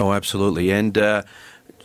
[0.00, 0.72] Oh, absolutely.
[0.72, 1.22] And uh,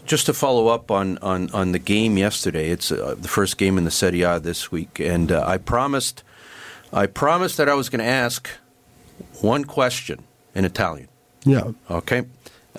[0.05, 3.77] just to follow up on, on, on the game yesterday, it's uh, the first game
[3.77, 6.23] in the Serie A this week, and uh, I promised
[6.91, 8.49] I promised that I was going to ask
[9.41, 10.23] one question
[10.55, 11.07] in Italian.
[11.45, 11.71] Yeah.
[11.87, 12.23] Okay,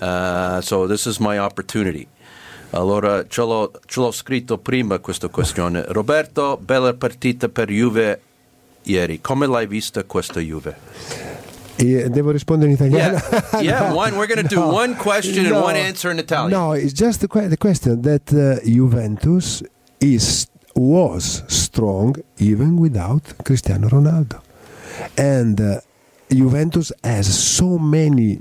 [0.01, 2.07] uh, so this is my opportunity.
[2.73, 5.85] Allora, ce l'ho, ce l'ho scritto prima questa questione.
[5.89, 8.19] Roberto, bella partita per Juve
[8.83, 9.19] ieri.
[9.21, 10.75] Come l'hai vista questa Juve?
[11.77, 13.17] Devo rispondere in italiano?
[13.53, 13.93] Yeah, yeah.
[13.93, 14.15] One.
[14.15, 14.67] We're going to do No.
[14.71, 15.61] one question and No.
[15.61, 16.51] one answer in Italian.
[16.51, 19.63] No, it's just the, the question that uh, Juventus
[19.99, 24.41] is was strong even without Cristiano Ronaldo,
[25.17, 25.79] and uh,
[26.29, 28.39] Juventus has so many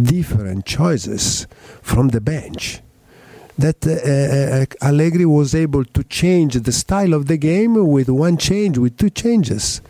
[0.00, 1.46] different choices
[1.82, 2.80] from the bench.
[3.58, 8.36] That uh, uh, Allegri was able to change the style of the game with one
[8.36, 9.80] change, with two changes.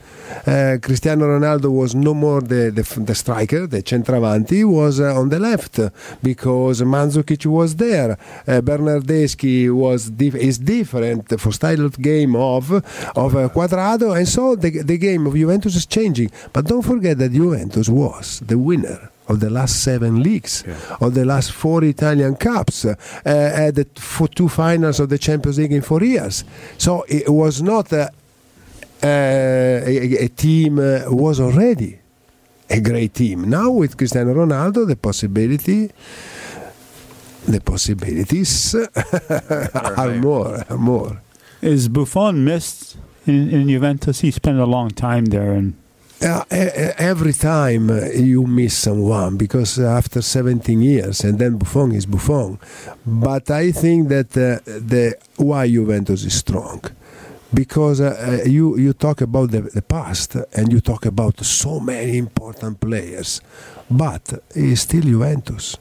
[0.46, 5.28] Uh, Cristiano Ronaldo was no more the, the, the striker, the centravanti was uh, on
[5.28, 5.78] the left
[6.22, 8.12] because Mandzukic was there.
[8.46, 14.26] Uh, Bernardeschi was dif- is different for style of game of of uh, Cuadrado, and
[14.26, 16.30] so the, the game of Juventus is changing.
[16.52, 20.76] But don't forget that Juventus was the winner of the last seven leagues, yeah.
[21.00, 25.58] of the last four Italian Cups, uh, had the for two finals of the Champions
[25.58, 26.44] League in four years.
[26.78, 28.10] So it was not a,
[29.02, 31.98] a, a team uh, was already
[32.70, 33.48] a great team.
[33.48, 35.90] Now with Cristiano Ronaldo, the possibility,
[37.46, 38.74] the possibilities
[39.74, 41.20] are more, are more.
[41.60, 44.20] Is Buffon missed in, in Juventus?
[44.20, 45.74] He spent a long time there and
[46.22, 52.58] uh, every time you miss someone because after 17 years and then Buffon is Buffon.
[53.04, 56.82] But I think that uh, the why Juventus is strong?
[57.52, 61.78] Because uh, uh, you you talk about the, the past and you talk about so
[61.80, 63.40] many important players
[63.90, 65.76] but it's still Juventus.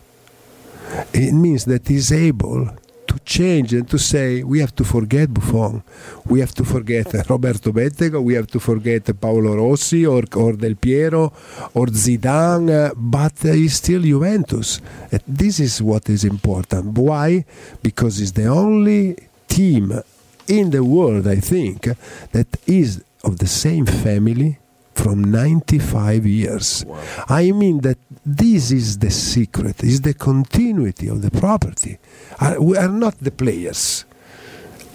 [1.13, 2.69] It means that he's able
[3.13, 5.83] to change and to say we have to forget Buffon,
[6.25, 10.75] we have to forget Roberto Bettega, we have to forget Paolo Rossi or, or Del
[10.75, 11.31] Piero
[11.73, 14.81] or Zidane, uh, but he's still Juventus.
[15.11, 16.97] And this is what is important.
[16.97, 17.45] Why?
[17.81, 19.15] Because it's the only
[19.47, 20.01] team
[20.47, 21.83] in the world, I think,
[22.31, 24.59] that is of the same family
[24.95, 26.85] from 95 years.
[26.85, 27.03] Wow.
[27.29, 31.97] I mean that this is the secret, is the continuity of the property.
[32.59, 34.05] we are not the players.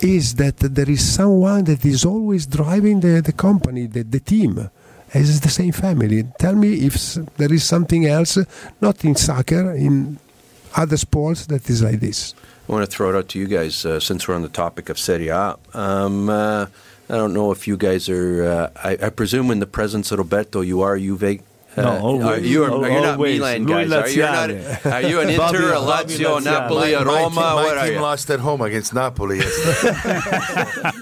[0.00, 4.70] Is that there is someone that is always driving the, the company, the, the team.
[5.12, 6.22] It's the same family.
[6.38, 8.38] Tell me if there is something else,
[8.80, 10.18] not in soccer, in
[10.76, 12.34] other sports, that is like this.
[12.68, 14.90] I want to throw it out to you guys uh, since we're on the topic
[14.90, 15.56] of Serie A.
[15.72, 16.66] Um, uh,
[17.10, 18.44] I don't know if you guys are.
[18.44, 21.40] Uh, I, I, presume in the presence of Roberto, you are Juve
[21.82, 23.92] no, uh, always, are you are, you're not Milan guys.
[23.92, 24.50] Are you not?
[24.86, 27.30] Are you an Inter, a Lazio, Napoli, a Roma?
[27.30, 29.38] My, my what team lost at home against Napoli.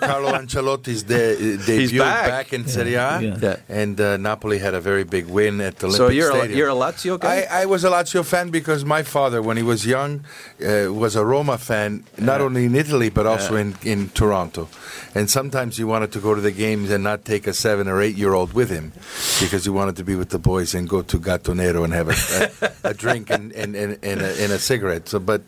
[0.07, 2.27] Carlo Ancelotti's de- debut back.
[2.29, 2.53] back.
[2.53, 3.39] in Serie A, yeah.
[3.41, 3.57] Yeah.
[3.69, 6.53] and uh, Napoli had a very big win at the Olympic so you're Stadium.
[6.53, 7.47] A, you're a Lazio guy.
[7.51, 10.25] I, I, was a Lazio fan because my father, when he was young,
[10.65, 14.69] uh, was a Roma fan, not only in Italy but also in in Toronto.
[15.15, 18.03] And sometimes he wanted to go to the games and not take a seven or
[18.03, 18.93] eight year old with him
[19.41, 22.77] because he wanted to be with the boys and go to Gattonero and have a,
[22.85, 25.09] a, a drink and, and, and, and, a, and, a, cigarette.
[25.09, 25.43] So, but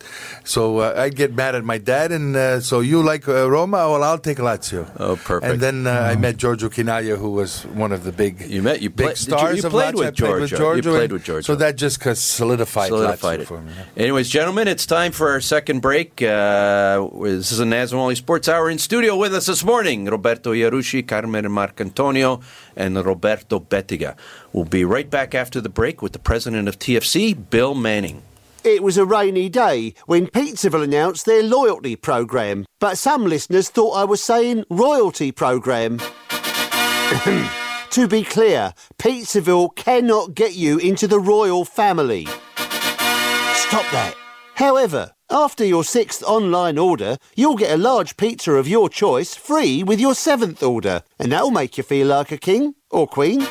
[0.44, 3.76] so uh, I'd get mad at my dad, and uh, so you like uh, Roma?
[3.90, 4.90] Well, I'll take Lazio.
[4.98, 5.52] Oh, perfect.
[5.52, 8.80] And then uh, I met Giorgio Chinaglia, who was one of the big you met
[8.80, 9.98] you big play, stars you, you of played Lazio.
[9.98, 10.36] With Giorgio.
[10.38, 10.92] Played with Giorgio.
[10.92, 11.46] You played with Giorgio.
[11.46, 13.72] So that just solidified, solidified Lazio it for me.
[13.96, 16.22] Anyways, gentlemen, it's time for our second break.
[16.22, 20.04] Uh, this is a National Sports Hour in studio with us this morning.
[20.06, 22.42] Roberto Iarusci, Carmen Marcantonio,
[22.78, 24.16] and Roberto Bettega.
[24.54, 28.22] We'll be right back after the break with the president of TFC, Bill Manning.
[28.64, 33.92] It was a rainy day when Pizzaville announced their loyalty programme, but some listeners thought
[33.92, 35.98] I was saying royalty programme.
[37.90, 42.26] to be clear, Pizzaville cannot get you into the royal family.
[42.26, 44.14] Stop that.
[44.54, 49.82] However, after your sixth online order, you'll get a large pizza of your choice free
[49.82, 53.46] with your seventh order, and that'll make you feel like a king or queen.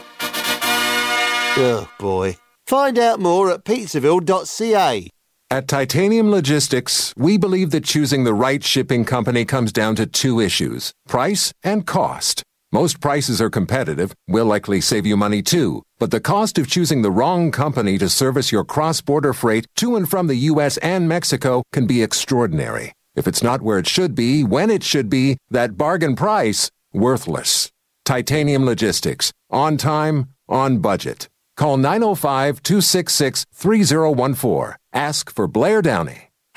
[1.59, 2.37] Oh boy.
[2.65, 5.09] Find out more at pizzaville.ca.
[5.49, 10.41] At Titanium Logistics, we believe that choosing the right shipping company comes down to two
[10.41, 12.43] issues price and cost.
[12.73, 17.01] Most prices are competitive, we'll likely save you money too, but the cost of choosing
[17.01, 20.77] the wrong company to service your cross border freight to and from the U.S.
[20.77, 22.93] and Mexico can be extraordinary.
[23.15, 27.71] If it's not where it should be, when it should be, that bargain price, worthless.
[28.05, 29.31] Titanium Logistics.
[29.49, 31.27] On time, on budget.
[31.55, 34.75] Call 905 266 3014.
[34.93, 36.26] Ask for Blair Downey.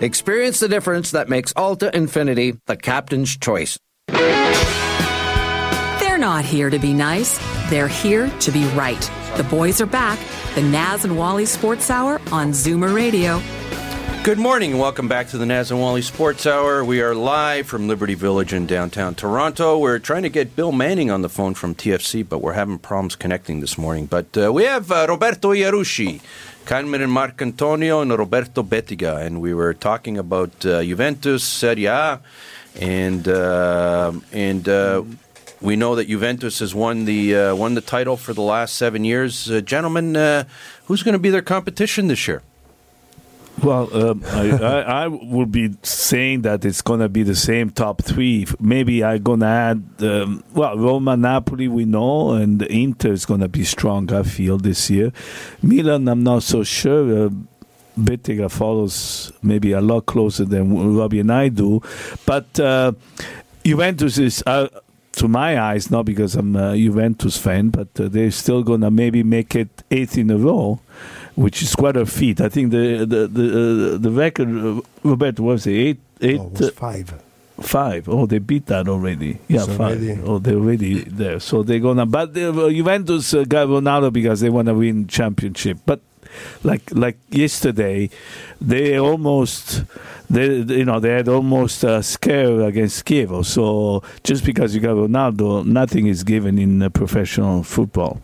[0.00, 3.78] Experience the difference that makes Alta Infiniti the captain's choice.
[4.08, 4.18] They're
[6.18, 7.38] not here to be nice,
[7.70, 9.10] they're here to be right.
[9.36, 10.18] The boys are back.
[10.56, 13.40] The Naz and Wally Sports Hour on Zoomer Radio.
[14.24, 16.84] Good morning and welcome back to the Naz and Wally Sports Hour.
[16.84, 19.78] We are live from Liberty Village in downtown Toronto.
[19.78, 23.16] We're trying to get Bill Manning on the phone from TFC, but we're having problems
[23.16, 24.06] connecting this morning.
[24.06, 26.20] But uh, we have uh, Roberto Iarusci,
[26.64, 32.20] Carmen and Marcantonio, and Roberto Bettega, and we were talking about uh, Juventus, Serie A,
[32.80, 35.02] and uh, and uh,
[35.60, 39.04] we know that Juventus has won the uh, won the title for the last seven
[39.04, 39.50] years.
[39.50, 40.44] Uh, gentlemen, uh,
[40.86, 42.42] who's going to be their competition this year?
[43.62, 47.70] Well, um, I, I, I would be saying that it's going to be the same
[47.70, 48.46] top three.
[48.60, 53.48] Maybe going to add, um, well, Roma, Napoli, we know, and Inter is going to
[53.48, 55.12] be strong, I feel, this year.
[55.62, 57.26] Milan, I'm not so sure.
[57.26, 57.30] Uh,
[57.96, 61.80] Bettega follows maybe a lot closer than Robbie and I do.
[62.26, 62.92] But uh,
[63.64, 64.42] Juventus is.
[64.46, 64.68] Uh,
[65.16, 69.22] to my eyes, not because I'm a Juventus fan, but uh, they're still gonna maybe
[69.22, 70.80] make it eighth in a row,
[71.36, 72.40] which is quite a feat.
[72.40, 76.52] I think the the the, uh, the record, uh, Roberto, was it eight eight Oh,
[76.58, 77.14] was five.
[77.60, 78.08] Five.
[78.08, 79.38] Oh, they beat that already.
[79.46, 80.02] Yeah, It's five.
[80.02, 81.38] already- Oh, they're already there.
[81.38, 82.04] So they're gonna.
[82.04, 85.78] But the, uh, Juventus uh, got Ronaldo because they want to win championship.
[85.86, 86.00] But
[86.64, 88.10] like like yesterday,
[88.60, 89.84] they almost
[90.28, 93.44] they you know they had almost a scare against Chievo.
[93.44, 98.20] So just because you got Ronaldo, nothing is given in uh, professional football.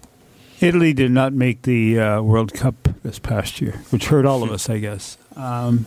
[0.60, 4.50] Italy did not make the uh, World Cup this past year, which hurt all of
[4.50, 5.16] us, I guess.
[5.36, 5.86] Um,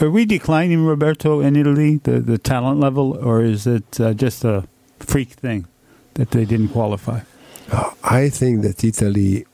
[0.00, 4.44] are we declining, Roberto, in Italy, the, the talent level, or is it uh, just
[4.44, 4.66] a
[5.00, 5.66] freak thing
[6.14, 7.20] that they didn't qualify?
[7.70, 9.46] Uh, I think that Italy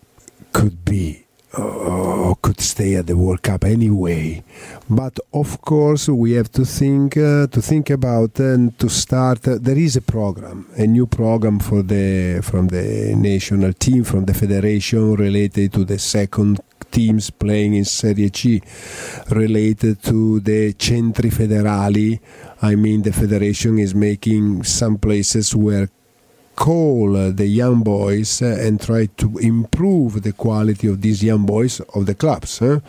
[0.53, 1.25] could be
[1.59, 4.43] uh, could stay at the World Cup anyway.
[4.89, 9.47] But of course, we have to think uh, to think about and to start.
[9.47, 14.25] Uh, there is a program, a new program for the from the national team, from
[14.25, 18.63] the federation, related to the second teams playing in Serie C,
[19.31, 22.19] related to the centri federali.
[22.63, 25.89] I mean, the federation is making some places where
[26.59, 32.07] call the young boys and try to improve the quality of these young boys of
[32.07, 32.59] the clubs.
[32.59, 32.81] huh?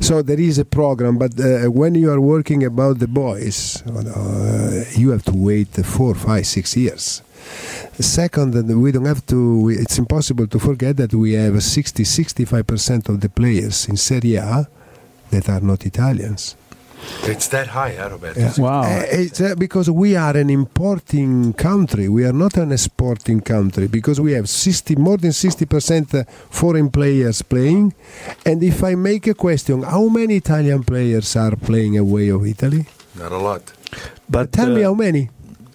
[0.00, 4.84] So there is a program, but uh, when you are working about the boys, uh,
[4.96, 7.22] you have to wait four, five, six years.
[8.00, 8.50] Second,
[8.82, 9.68] we don't have to.
[9.68, 14.36] It's impossible to forget that we have 60, 65 percent of the players in Serie
[14.36, 14.66] A
[15.30, 16.56] that are not Italians.
[17.24, 18.40] It's that high, huh, Roberto?
[18.40, 18.52] Yeah.
[18.58, 22.08] Uh, it's, uh, because we are an importing country.
[22.08, 27.42] We are not an exporting country because we have 60, more than 60% foreign players
[27.42, 27.94] playing.
[28.44, 32.86] And if I make a question, how many Italian players are playing away of Italy?
[33.16, 33.72] Not a lot.
[34.28, 35.30] But Tell me uh, how many.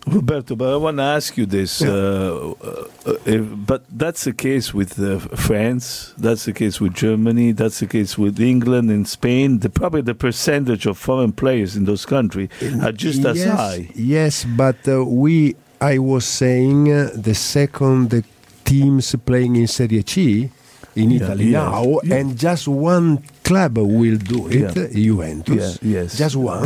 [0.08, 1.82] Roberto, but I want to ask you this.
[1.82, 1.90] Yeah.
[1.90, 6.14] Uh, uh, if, but that's the case with uh, France.
[6.18, 7.52] That's the case with Germany.
[7.52, 9.60] That's the case with England and Spain.
[9.60, 12.50] The, probably the percentage of foreign players in those countries
[12.82, 13.90] are just as yes, high.
[13.96, 18.24] Yes, but uh, we, I was saying uh, the second the
[18.64, 20.52] teams playing in Serie C
[20.98, 22.16] in Italy yeah, now, yeah.
[22.16, 24.88] and just one club will do it, Yeah.
[24.92, 25.80] Juventus.
[25.82, 26.18] Yeah, yes.
[26.18, 26.66] Just one.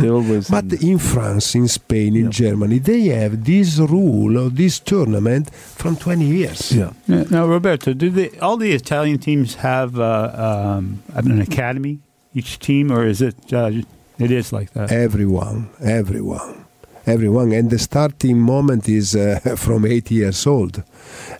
[0.50, 5.54] But end- in France, in Spain, in Germany, they have this rule of this tournament
[5.54, 6.72] from 20 years.
[6.72, 6.90] Yeah.
[7.06, 12.00] Now, now, Roberto, do they, all the Italian teams have uh, um, an academy,
[12.34, 13.70] each team, or is it uh,
[14.18, 14.90] it is like that?
[14.90, 16.61] Everyone, everyone,
[17.06, 17.52] everyone.
[17.52, 20.82] And the starting moment is uh, from eight years old.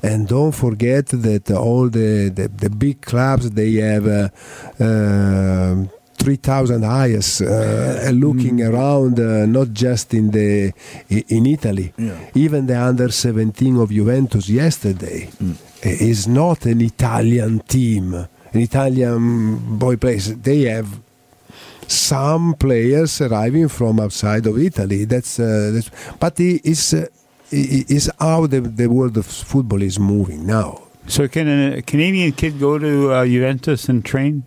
[0.02, 4.28] And don't forget that all the, the, the big clubs, they have uh,
[4.82, 5.84] uh,
[6.18, 10.72] 3,000 eyes uh, looking around, uh, not just in, the,
[11.08, 11.92] in Italy.
[11.98, 12.16] Yeah.
[12.34, 15.30] Even the under 17 of Juventus yesterday
[15.82, 20.34] is not an Italian team, an Italian boy players.
[20.36, 21.00] They have
[21.92, 25.04] some players arriving from outside of Italy.
[25.04, 27.06] That's, uh, that's but it is uh,
[27.52, 30.82] i- is how the, the world of football is moving now.
[31.06, 34.44] So can a Canadian kid go to uh, Juventus and train?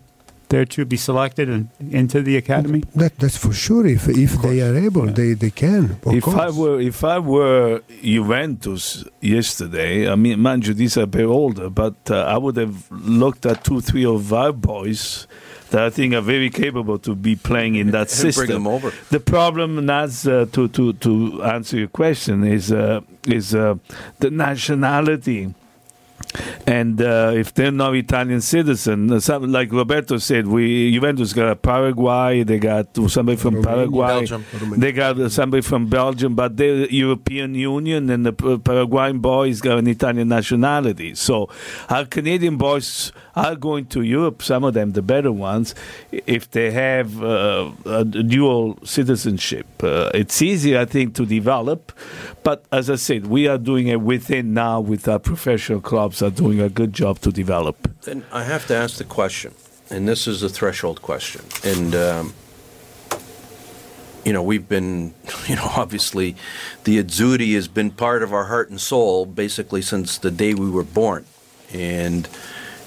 [0.48, 2.80] there to be selected and into the academy?
[2.94, 3.84] That that's for sure.
[3.86, 5.98] If if they are able, they they can.
[6.06, 6.36] Of if course.
[6.38, 11.24] I were if I were Juventus yesterday, I mean, mind you, these are a bit
[11.26, 15.26] older, but uh, I would have looked at two, three of our boys
[15.70, 18.46] that I think are very capable to be playing in that system.
[18.46, 18.92] bring them over.
[19.10, 23.76] The problem, Naz, uh, to to to answer your question, is uh, is uh,
[24.18, 25.54] the nationality.
[26.66, 31.50] And uh, if they're not Italian citizen, uh, some, like Roberto said, we Juventus got
[31.50, 34.44] a Paraguay, they got somebody from Paraguay, Belgium.
[34.76, 39.78] they got uh, somebody from Belgium, but the European Union and the Paraguayan boys got
[39.78, 41.14] an Italian nationality.
[41.14, 41.48] So
[41.88, 45.74] our Canadian boys are going to Europe, some of them, the better ones,
[46.10, 49.66] if they have uh, a dual citizenship.
[49.82, 51.92] Uh, it's easy, I think, to develop,
[52.42, 56.30] but as I said, we are doing it within now with our professional clubs are
[56.30, 57.76] doing a good job to develop.
[58.02, 59.54] Then I have to ask the question,
[59.90, 61.42] and this is a threshold question.
[61.62, 62.34] And, um,
[64.24, 65.12] you know, we've been,
[65.46, 66.36] you know, obviously
[66.84, 70.70] the Azzurri has been part of our heart and soul basically since the day we
[70.70, 71.26] were born.
[71.74, 72.28] And,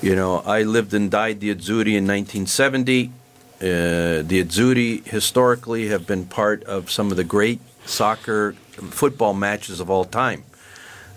[0.02, 3.08] you know, I lived and died the Azzurri in 1970.
[3.08, 3.12] Uh,
[3.60, 9.89] the Azzurri historically have been part of some of the great soccer football matches of
[9.89, 10.43] all time.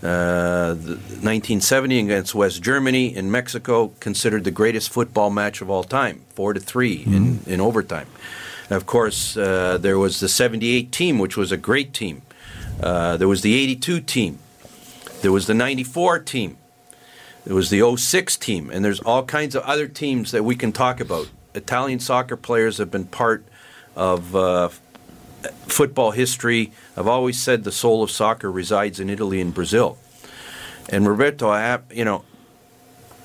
[0.01, 5.85] Uh, the 1970 against West Germany in Mexico, considered the greatest football match of all
[5.85, 8.07] time, four to 3 in, in overtime.
[8.69, 12.21] And of course, uh, there was the 78 team, which was a great team.
[12.81, 14.39] Uh, there was the 82 team.
[15.21, 16.57] There was the 94 team.
[17.45, 18.69] There was the 06 team.
[18.69, 21.29] And there's all kinds of other teams that we can talk about.
[21.53, 23.45] Italian soccer players have been part
[23.95, 24.69] of uh,
[25.67, 26.71] football history.
[26.97, 29.97] I've always said the soul of soccer resides in Italy and Brazil.
[30.89, 32.23] And Roberto, I have, you know,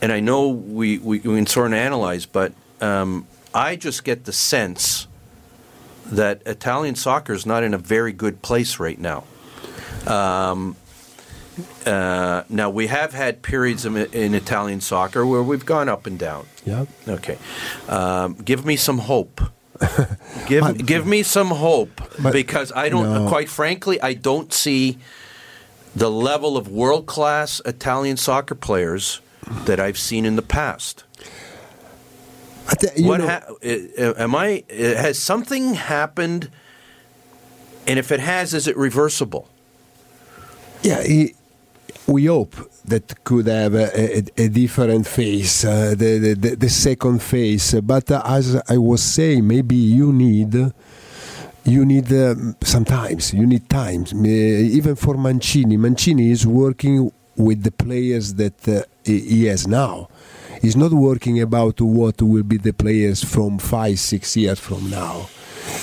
[0.00, 4.24] and I know we, we, we can sort of analyze, but um, I just get
[4.24, 5.06] the sense
[6.06, 9.24] that Italian soccer is not in a very good place right now.
[10.06, 10.76] Um,
[11.86, 16.18] uh, now we have had periods in, in Italian soccer where we've gone up and
[16.18, 16.46] down.
[16.64, 16.84] Yeah.
[17.06, 17.38] Okay,
[17.88, 19.40] um, give me some hope.
[20.48, 23.12] give give me some hope But- because I don't.
[23.12, 23.28] no.
[23.28, 24.98] Quite frankly, I don't see
[25.94, 29.20] the level of world class Italian soccer players
[29.66, 31.04] that I've seen in the past.
[32.96, 34.62] You what know- ha- am I?
[34.68, 36.50] Has something happened?
[37.86, 39.48] And if it has, is it reversible?
[40.82, 41.34] Yeah, he,
[42.08, 42.56] we hope
[42.86, 47.74] that could have a, a, a different face, uh, the, the, the, second face.
[47.74, 50.72] But uh, as I was saying, maybe you need.
[51.64, 54.14] You need um, sometimes you need times.
[54.14, 60.08] Uh, even for Mancini, Mancini is working with the players that uh, he has now.
[60.62, 65.28] He's not working about what will be the players from five, six years from now.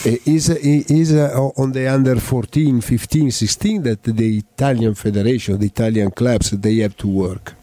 [0.06, 6.12] Is is uh, on the under 14, 15, 16 that the Italian federation, the Italian
[6.12, 7.56] clubs, they have to work.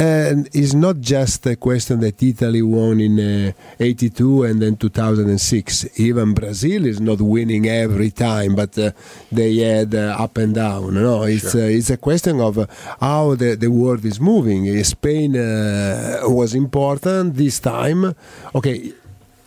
[0.00, 6.00] And it's not just a question that Italy won in uh, 82 and then 2006.
[6.00, 8.92] Even Brazil is not winning every time, but uh,
[9.30, 10.94] they had uh, up and down.
[10.94, 12.66] No, it's uh, it's a question of uh,
[12.98, 14.82] how the, the world is moving.
[14.84, 18.14] Spain uh, was important this time.
[18.54, 18.94] Okay,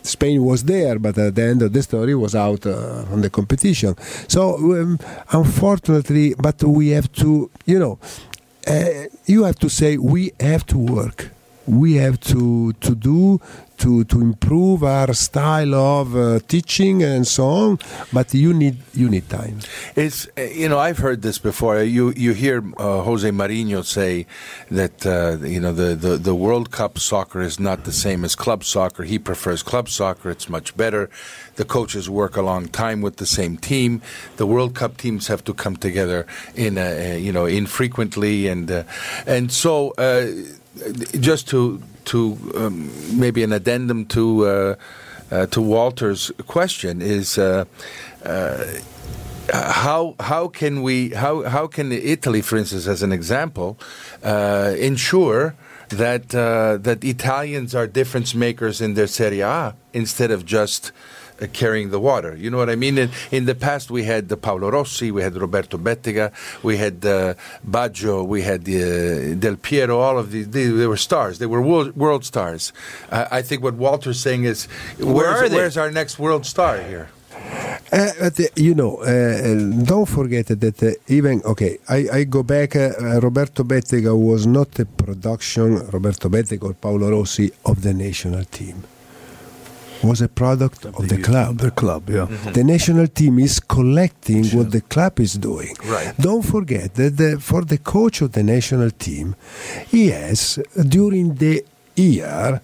[0.04, 3.30] Spain was there, but at the end of the story was out uh, from the
[3.30, 3.96] competition.
[4.28, 5.00] So um,
[5.32, 8.00] unfortunately, but we have to, you know,
[8.68, 11.30] uh, you have to say we have to work.
[11.66, 13.40] We have to to do
[13.84, 17.80] to to improve our style of uh, teaching and so on.
[18.14, 19.60] But you need you need time.
[19.96, 21.84] It's you know I've heard this before.
[21.84, 24.26] You you hear uh, Jose Mourinho say
[24.72, 28.36] that uh, you know the, the the World Cup soccer is not the same as
[28.36, 29.04] club soccer.
[29.04, 30.30] He prefers club soccer.
[30.30, 31.10] It's much better.
[31.56, 34.02] The coaches work a long time with the same team.
[34.38, 36.26] The World Cup teams have to come together
[36.56, 38.84] in a, you know infrequently and uh,
[39.28, 40.28] and so uh,
[41.20, 44.46] just to to um, maybe an addendum to.
[44.46, 44.76] Uh,
[45.32, 47.66] uh, to Walter's question is uh,
[48.24, 48.66] uh,
[49.52, 53.80] how how can we how how can Italy, for instance, as an example,
[54.22, 55.56] uh, ensure
[55.90, 60.92] that that Italians are difference makers in their Serie A instead of just
[61.42, 62.36] uh, carrying the water.
[62.36, 62.98] You know what I mean?
[62.98, 66.32] In, in the past, we had the Paolo Rossi, we had Roberto Bettega,
[66.62, 67.34] we had uh,
[67.68, 70.00] Baggio, we had uh, Del Piero.
[70.00, 71.40] All of these, they, they were stars.
[71.40, 72.74] They were world, world stars.
[73.12, 74.66] I think what Walter's saying is,
[74.98, 75.56] Where where's, are they?
[75.56, 77.10] where's our next world star here?
[77.92, 81.78] Uh, but, uh, you know, uh, uh, don't forget that uh, even okay.
[81.88, 82.74] I, I go back.
[82.74, 85.88] Roberto Bettega was not a production.
[85.90, 88.84] Roberto Bettega or Paolo Rossi of the national team.
[90.04, 91.58] Was a product of, the, club.
[91.60, 92.26] The club, yeah.
[92.26, 92.52] Mm-hmm.
[92.52, 95.76] The national team is collecting what the club is doing.
[95.86, 96.14] Right.
[96.18, 99.36] Don't forget that the, for the coach of the national team,
[99.88, 101.64] he has during the
[101.96, 102.62] year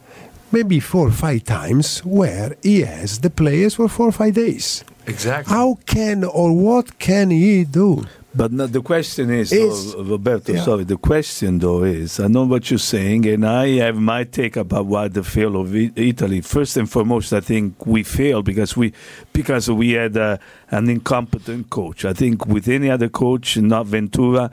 [0.52, 4.84] maybe four or five times where he has the players for four or five days.
[5.06, 5.54] Exactly.
[5.54, 8.06] How can or what can he do?
[8.36, 10.62] But no, the question is, Is- Roberto, yeah.
[10.64, 14.56] sorry, the question though is, I know what you're saying, and I have my take
[14.56, 16.42] about why the fail of Italy.
[16.42, 18.94] First and foremost, I think we failed because we
[19.40, 20.38] because we had uh,
[20.70, 22.04] an incompetent coach.
[22.04, 24.52] I think with any other coach, not Ventura,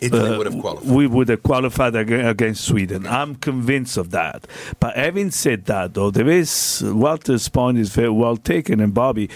[0.00, 0.90] Italy uh, would have qualified.
[0.90, 3.06] we would have qualified against Sweden.
[3.06, 4.48] I'm convinced of that.
[4.80, 9.30] But having said that, though, there is Walter's point is very well taken, and Bobby,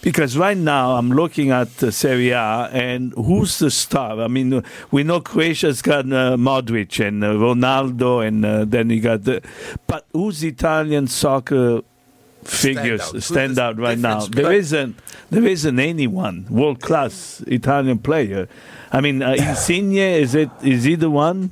[0.00, 4.20] because right now I'm looking at uh, Serie A, and who's the star?
[4.20, 8.90] I mean, uh, we know Croatia's got uh, Modric and uh, Ronaldo, and uh, then
[8.90, 9.42] you got the.
[9.88, 11.82] But who's Italian soccer?
[12.46, 13.12] Figures Standout.
[13.12, 14.20] Who's stand out right now.
[14.20, 14.34] difference?
[14.36, 14.94] There But- isn't
[15.30, 18.48] there isn't anyone world class Italian player.
[18.92, 21.50] I mean, uh, Insigne is it is he the one?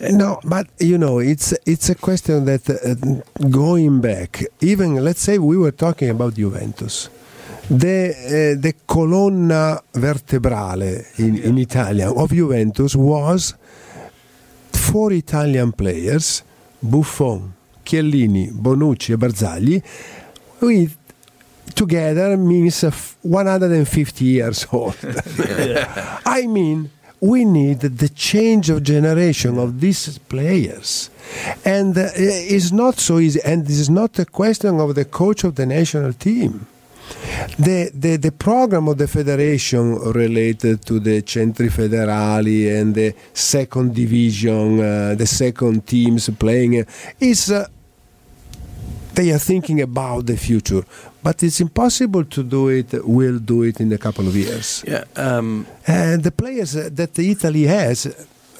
[0.00, 5.38] No, but you know, it's it's a question that uh, going back, even let's say
[5.38, 7.10] we were talking about Juventus,
[7.68, 13.54] the uh, the colonna vertebrale in, in Italian of Juventus was
[14.72, 16.42] four Italian players,
[16.82, 17.52] Buffon,
[17.90, 19.82] Chiellini, Bonucci, and Barzagli,
[20.60, 20.96] with
[21.74, 24.96] together means uh, 150 years old.
[26.24, 31.10] I mean, we need the change of generation of these players.
[31.64, 33.40] And uh, it's not so easy.
[33.44, 36.66] And this is not a question of the coach of the national team.
[37.58, 43.94] The, the, the program of the federation related to the centri federali and the second
[43.94, 46.84] division, uh, the second teams playing, uh,
[47.18, 47.66] is uh,
[49.14, 50.82] they are thinking about the future,
[51.22, 52.92] but it's impossible to do it.
[53.04, 54.84] We'll do it in a couple of years.
[54.86, 55.04] Yeah.
[55.16, 58.06] Um, And the players that Italy has,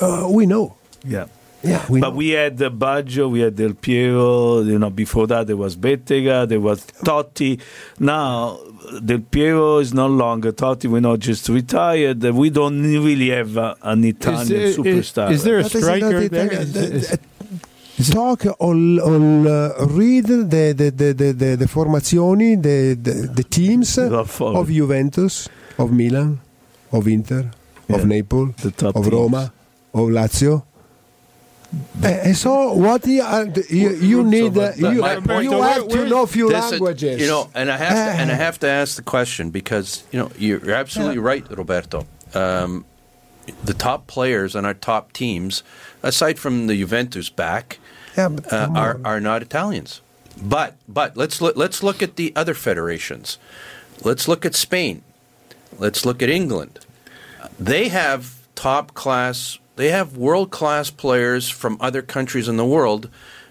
[0.01, 0.75] uh, we know.
[1.05, 1.27] Yeah.
[1.63, 2.17] Yeah, we but know.
[2.17, 4.63] we had the Baggio, we had Del Piero.
[4.63, 7.61] You know, before that there was Bettega, there was Totti.
[7.99, 8.59] Now
[9.05, 10.87] Del Piero is no longer Totti.
[10.89, 12.23] We know just retired.
[12.25, 15.31] We don't really have uh, an Italian there- is- superstar.
[15.33, 16.47] is there a striker not there?
[16.47, 16.63] Italian.
[16.63, 17.19] Is- The- is- the-
[18.09, 23.45] Talk on, on uh, read the the, the, the, the, the formazioni, the, the, the
[23.45, 25.49] teams of Juventus,
[25.79, 26.41] of Milan,
[26.93, 27.51] of Inter,
[27.89, 27.97] Yeah.
[27.97, 29.13] of Naples, The top of teams.
[29.15, 29.53] Roma,
[29.93, 30.63] of Lazio.
[32.03, 35.63] Eh, And so, what you, are- you, you need, uh, but you, my you point-
[35.65, 37.21] have to know few This is- languages.
[37.21, 40.19] you know, and I have to, and I have to ask the question because you
[40.19, 42.07] know you're, you're absolutely right, Roberto.
[42.35, 42.85] Um,
[43.65, 45.63] the top players on our top teams,
[46.03, 47.79] aside from the Juventus back,
[48.17, 50.01] Yeah, but uh, are are not Italians.
[50.43, 53.39] But but let's look, let's look at the other federations.
[54.03, 55.03] Let's look at Spain.
[55.79, 56.81] Let's look at England.
[57.59, 59.59] They have top class.
[59.77, 63.09] They have world class players from other countries in the world,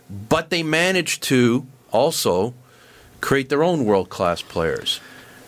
[0.09, 2.53] but they manage to also
[3.21, 4.99] create their own world class players.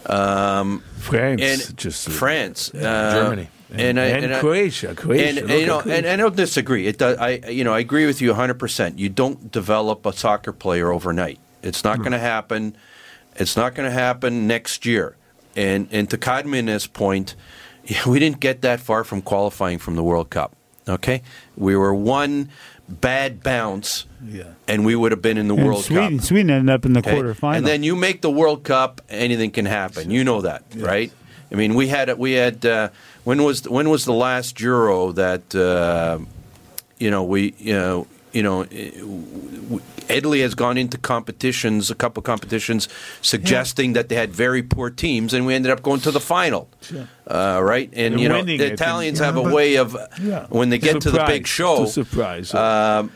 [0.08, 3.50] Um, France, and just France, uh, Germany.
[3.72, 5.28] And, I- and, I- Croatia, Croatia.
[5.30, 5.98] and, and, you know, Croatia.
[5.98, 6.88] and, and I don't disagree.
[6.88, 7.18] It does.
[7.18, 8.56] I you know I agree with you 100.
[8.60, 11.40] percent You don't develop a soccer player overnight.
[11.64, 12.76] It's not going to happen.
[13.36, 15.16] It's not going to happen next year.
[15.56, 17.36] And and to Carmen's point,
[18.06, 20.56] we didn't get that far from qualifying from the World Cup.
[20.90, 21.22] Okay,
[21.56, 22.50] we were one
[22.90, 24.44] bad bounce, Yeah.
[24.68, 26.26] and we would have been in the And World Sweden, Cup.
[26.28, 27.14] Sweden ended up in the Okay?
[27.16, 27.56] quarterfinal.
[27.56, 30.12] And then you make the World Cup, anything can happen.
[30.12, 31.12] You know that, right?
[31.52, 32.90] I mean, we had we had uh,
[33.24, 36.20] when was when was the last Euro that uh,
[36.98, 38.66] you know we you know you know
[40.10, 42.90] Italy has gone into competitions, a couple competitions,
[43.22, 46.68] suggesting that they had very poor teams, and we ended up going to the final,
[47.28, 47.90] uh, right?
[47.94, 50.48] And, And you know the it, Italians Yeah, have a way of Yeah.
[50.50, 52.54] when they get to the big show, surprise.
[52.54, 53.12] um,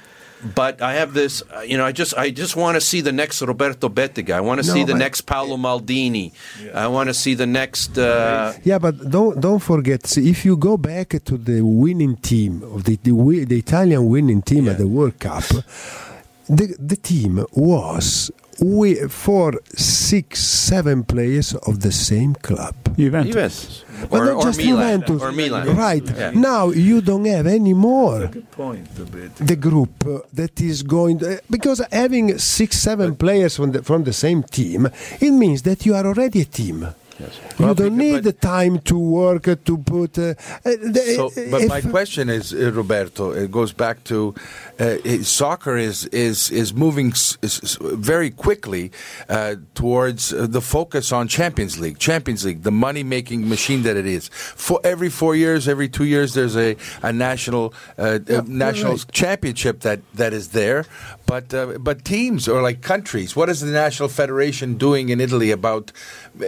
[0.54, 3.12] but I have this, uh, you know, I just I just want to see the
[3.12, 4.36] next Roberto Bettega.
[4.36, 6.32] I want to No, see the next Paolo Maldini.
[6.74, 7.98] I want to see the next.
[7.98, 10.06] Uh, Yeah, but don't don't forget.
[10.08, 14.08] See, if you go back to the winning team of the the, wi- the Italian
[14.10, 15.44] winning team at the World Cup,
[16.50, 18.32] the the team was
[18.62, 22.74] we for six seven players of the same club.
[22.98, 23.34] Juventus.
[23.34, 23.84] Juventus.
[24.10, 25.02] But or, not or just Milan.
[25.02, 25.22] Juventus.
[25.22, 25.76] Or Milan.
[25.76, 26.32] Right Yeah.
[26.32, 28.88] now, you don't have any more point,
[29.38, 34.04] the group uh, that is going to, because having six seven players from the from
[34.04, 34.88] the same team,
[35.20, 36.88] it means that you are already a team.
[37.20, 37.40] Yes.
[37.58, 40.18] You Well, don't need the time to work uh, to put.
[40.18, 40.34] Uh,
[40.66, 40.72] uh,
[41.16, 44.36] So, but my question is, uh, Roberto, it goes back to
[44.80, 48.92] uh, it- soccer is is is moving s- s- s- very quickly
[49.30, 52.00] uh, towards uh, the focus on Champions League.
[52.00, 54.30] Champions League, the money making machine that it is.
[54.56, 59.12] For every four years, every two years, there's a a national uh, a national right.
[59.12, 60.84] championship that that is there.
[61.26, 65.52] But uh, but teams or like countries, what is the national federation doing in Italy
[65.52, 65.92] about
[66.42, 66.46] uh,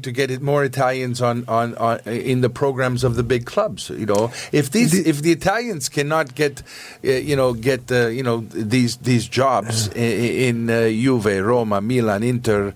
[0.00, 3.44] trying to get it more Italians on, on, on in the programs of the big
[3.44, 3.90] clubs?
[3.90, 6.62] You know, if these if the Italians cannot get
[7.04, 8.40] uh, you know get uh, you know
[8.70, 12.72] these these jobs i- in uh, Juve, Roma, Milan, Inter,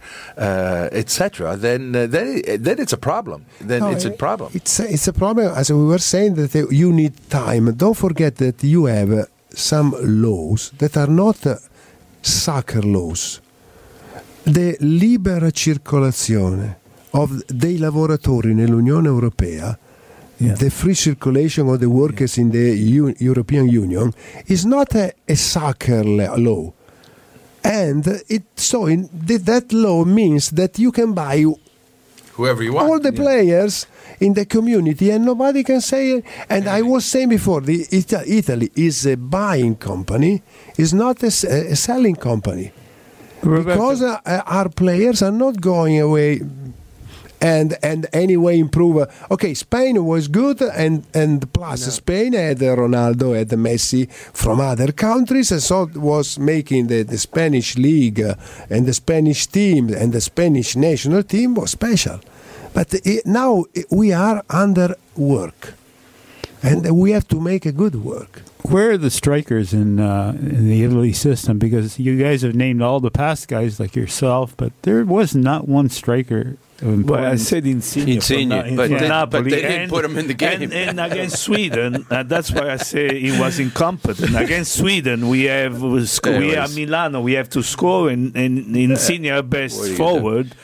[0.93, 3.45] etc., then then then it's a problem.
[3.61, 4.51] Then No, it's a eh, problem.
[4.55, 7.73] It's a, it's a problem, as we were saying, that you need time.
[7.77, 11.37] Don't forget that you have some laws that are not
[12.23, 13.41] soccer laws.
[14.47, 16.75] The libera circolazione
[17.15, 19.79] of, dei lavoratori nell'Unione Europea,
[20.37, 24.13] the free circulation of the workers in the U- European Union,
[24.47, 26.73] is not a, a soccer law.
[27.63, 31.45] And it, so in, th- that law means that you can buy
[32.37, 32.91] Whoever you want.
[32.91, 33.87] all the players
[34.21, 36.25] in the community and nobody can say it.
[36.51, 40.43] and i was saying before the Ita- italy is a buying company
[40.77, 42.73] is not a selling company
[43.41, 46.41] because uh, uh, our players are not going away
[47.41, 53.49] and and anyway improve okay spain was good and and plus spain had ronaldo had
[53.51, 58.35] messi from other countries and so was making the, the spanish league uh,
[58.71, 62.21] and the spanish team and the spanish national team was special
[62.73, 65.75] but it, now we are under work
[66.63, 70.67] and we have to make a good work Where are the strikers in uh, in
[70.67, 71.59] the Italy system?
[71.59, 75.69] Because you guys have named all the past guys like yourself, but there was not
[75.69, 76.57] one striker.
[76.85, 79.81] Of Well, I said Insigne, Insigne, from, Na- but from they- but Napoli, they didn't
[79.83, 80.63] and- put him in the game.
[80.63, 84.37] And, and against Sweden, and that's why I say he was incompetent.
[84.45, 86.77] Against Sweden, we have we sc- we are Anyways.
[86.77, 87.21] Milano.
[87.21, 90.55] We have to score, and, and Insigne, our best What are you forward,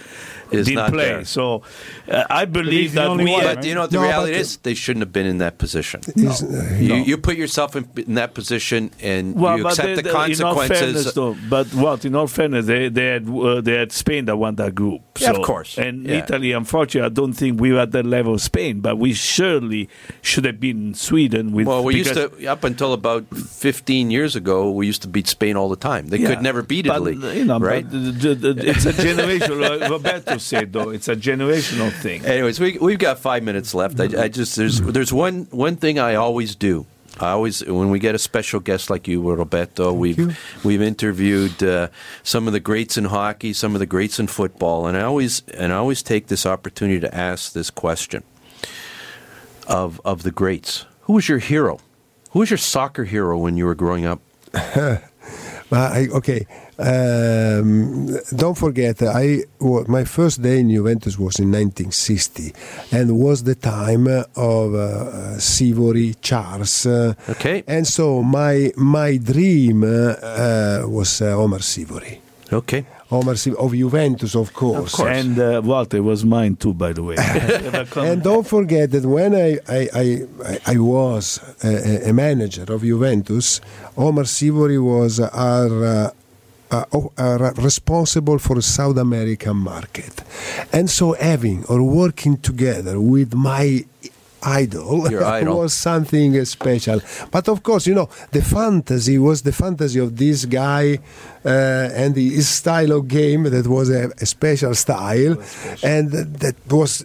[0.52, 1.04] Is didn't not play.
[1.04, 1.24] there.
[1.24, 1.62] So
[2.08, 3.32] uh, I believe the that only we.
[3.32, 4.56] one, have- But you know what the No, reality but- is?
[4.58, 6.00] They shouldn't have been in that position.
[6.16, 6.42] Is-
[6.80, 10.10] You, you put yourself in, in that position and Well, you accept they- the they-
[10.10, 11.14] in all fairness, consequences.
[11.14, 14.56] though, but what in all fairness, they, they had uh, they had Spain that won
[14.56, 15.02] that group.
[15.20, 15.76] Yeah, of course.
[15.78, 16.18] And Yeah.
[16.24, 19.88] Italy, unfortunately, I don't think we were at the level of Spain, but we surely
[20.22, 21.52] should have been Sweden.
[21.52, 24.70] With well, we used to up until about 15 years ago.
[24.70, 26.08] We used to beat Spain all the time.
[26.08, 27.84] They could never beat but, Italy, You know, right?
[27.84, 29.60] but the- the- the- it's a generational.
[29.80, 32.24] like Roberto said though, it's a generational thing.
[32.24, 34.00] Anyways, we we've got five minutes left.
[34.00, 36.86] I, I just there's there's one one thing I always do.
[37.18, 40.32] I always when we get a special guest like you, Roberto, we've you.
[40.64, 41.88] we've interviewed uh,
[42.22, 45.42] some of the greats in hockey, some of the greats in football, and I always
[45.54, 48.22] and I always take this opportunity to ask this question
[49.66, 50.86] of of the greats.
[51.02, 51.80] Who was your hero?
[52.30, 54.20] Who was your soccer hero when you were growing up?
[55.70, 56.46] But I, okay,
[56.80, 58.06] um,
[58.36, 62.52] don't forget, I wa- my first day in Juventus was in 1960,
[62.92, 66.86] and was the time of uh, Sivori, Charles.
[66.86, 67.62] uh, Okay.
[67.66, 69.88] and so my my dream uh,
[70.22, 72.18] uh, was uh, Omar Sivori.
[72.52, 72.84] Okay.
[73.12, 74.92] Omar Sivori of Juventus, of course.
[74.92, 75.18] Of course.
[75.18, 77.16] And uh, Walter was mine too, by the way.
[78.08, 80.04] And don't forget that when I, I, I,
[80.52, 83.60] I- I was a, a manager of Juventus,
[83.96, 86.12] Omar Sivori was our,
[86.70, 90.22] uh, uh, oh, uh, responsible for South American market.
[90.72, 93.84] And so having or working together with my
[94.42, 95.58] idol, idol.
[95.58, 97.00] was something special.
[97.30, 100.98] But of course, you know, the fantasy was the fantasy of this guy
[101.44, 105.36] uh, and his style of game that was a, a special style,
[105.82, 107.04] and that was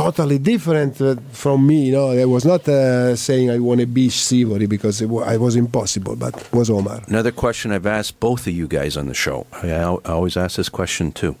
[0.00, 1.86] totally different uh, from me.
[1.86, 5.36] You know, I was not uh, saying I want to be Sivori because it I
[5.36, 7.00] was impossible, but it was Omar.
[7.06, 9.46] Another question I've asked both of you guys on the show.
[9.52, 11.36] I, I always ask this question too.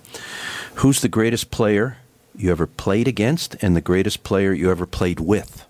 [0.80, 1.96] Who's the greatest player
[2.36, 5.66] you ever played against and the greatest player you ever played with?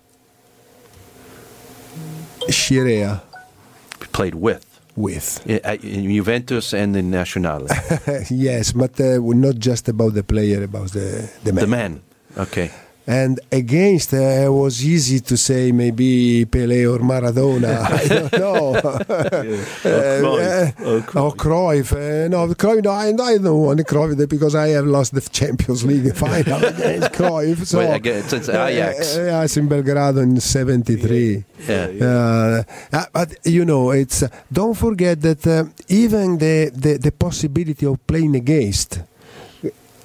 [2.49, 3.21] Scirea
[4.11, 4.65] Played with.
[4.95, 5.45] with.
[5.47, 7.67] In Juventus and in Nazionale.
[8.29, 11.61] yes, but uh, not just about the player, about the, the man.
[11.61, 12.01] the man.
[12.37, 12.71] Okay.
[13.07, 17.81] And against, uh, it was easy to say maybe Pele or Maradona.
[17.99, 18.73] I don't know.
[19.83, 20.79] Cruyff.
[21.15, 21.91] Uh, or Cruyff.
[21.93, 22.83] Uh, no, Cruyff.
[22.83, 27.11] No, I, I don't want Cruyff because I have lost the Champions League final against
[27.13, 27.65] Cruyff.
[27.65, 29.17] So, Well, again, since Ajax.
[29.17, 31.43] Uh, yes, in Belgrado in '73.
[31.67, 31.87] Yeah.
[32.01, 32.63] Uh,
[32.93, 37.85] uh, but you know, it's uh, don't forget that uh, even the, the the possibility
[37.85, 38.99] of playing against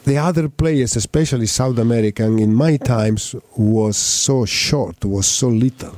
[0.06, 5.96] the other players, especially South American, in my times was so short, was so little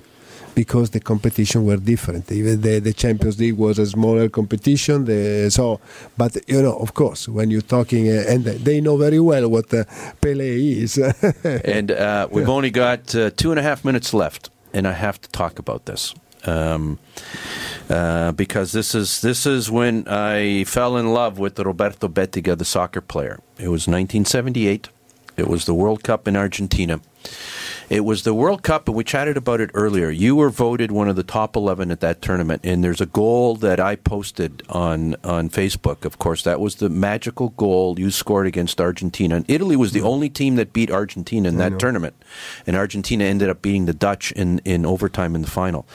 [0.54, 2.32] because the competition were different.
[2.32, 5.04] Even the, the Champions League was a smaller competition.
[5.04, 5.78] The, so,
[6.16, 9.72] but you know, of course, when you're talking, uh, and they know very well what
[9.74, 9.84] uh,
[10.22, 10.48] Pele
[10.82, 10.98] is.
[11.44, 15.20] and uh, we've only got uh, two and a half minutes left, and I have
[15.20, 16.14] to talk about this.
[16.46, 16.98] Um,
[17.90, 22.64] uh, because this is this is when I fell in love with Roberto Bettega, the
[22.64, 23.40] soccer player.
[23.58, 24.88] It was 1978.
[25.36, 27.00] It was the World Cup in Argentina.
[27.90, 30.10] It was the World Cup, and we chatted about it earlier.
[30.10, 33.56] You were voted one of the top 11 at that tournament, and there's a goal
[33.56, 36.04] that I posted on, on Facebook.
[36.04, 39.36] Of course, that was the magical goal you scored against Argentina.
[39.36, 42.14] And Italy was the only team that beat Argentina in that tournament,
[42.66, 45.86] and Argentina ended up beating the Dutch in, in overtime in the final.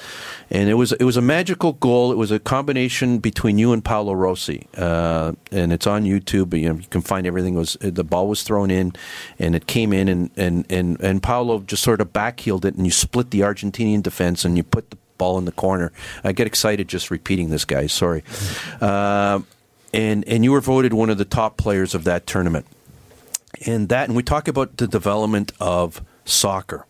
[0.50, 2.12] And it was it was a magical goal.
[2.12, 6.58] It was a combination between you and Paolo Rossi, uh, and it's on YouTube.
[6.60, 7.56] You, know, you can find everything.
[7.56, 8.94] It was the ball was thrown in,
[9.38, 12.86] and it came in, and and and, and Paolo just sort of backheeled it, and
[12.86, 15.92] you split the Argentinian defense, and you put the ball in the corner.
[16.24, 17.94] I get excited just repeating this, guys.
[17.94, 18.24] Sorry.
[18.82, 19.42] Uh,
[19.94, 22.66] and and you were voted one of the top players of that tournament.
[23.66, 26.86] And that, and we talk about the development of soccer.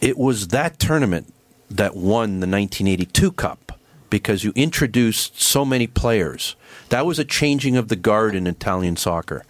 [0.00, 1.32] It was that tournament
[1.70, 3.78] that won the 1982 Cup
[4.08, 6.54] because you introduced so many players.
[6.90, 9.44] That was a changing of the guard in Italian soccer.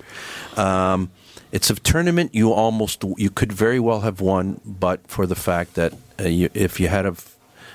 [0.57, 1.11] Um,
[1.57, 5.71] it's a tournament you almost you could very well have won, but for the fact
[5.75, 7.15] that uh, you, if you had a,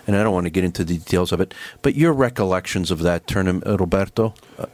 [0.05, 1.49] and I don't want to get into the details of it,
[1.81, 4.35] but your recollections of that tournament, Roberto.
[4.59, 4.67] Uh,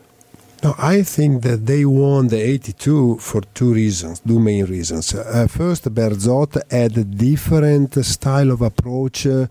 [0.64, 5.14] no, I think that they won the 82 for two reasons, two main reasons.
[5.14, 9.46] Uh, first, Bearzot had a different style of approach uh,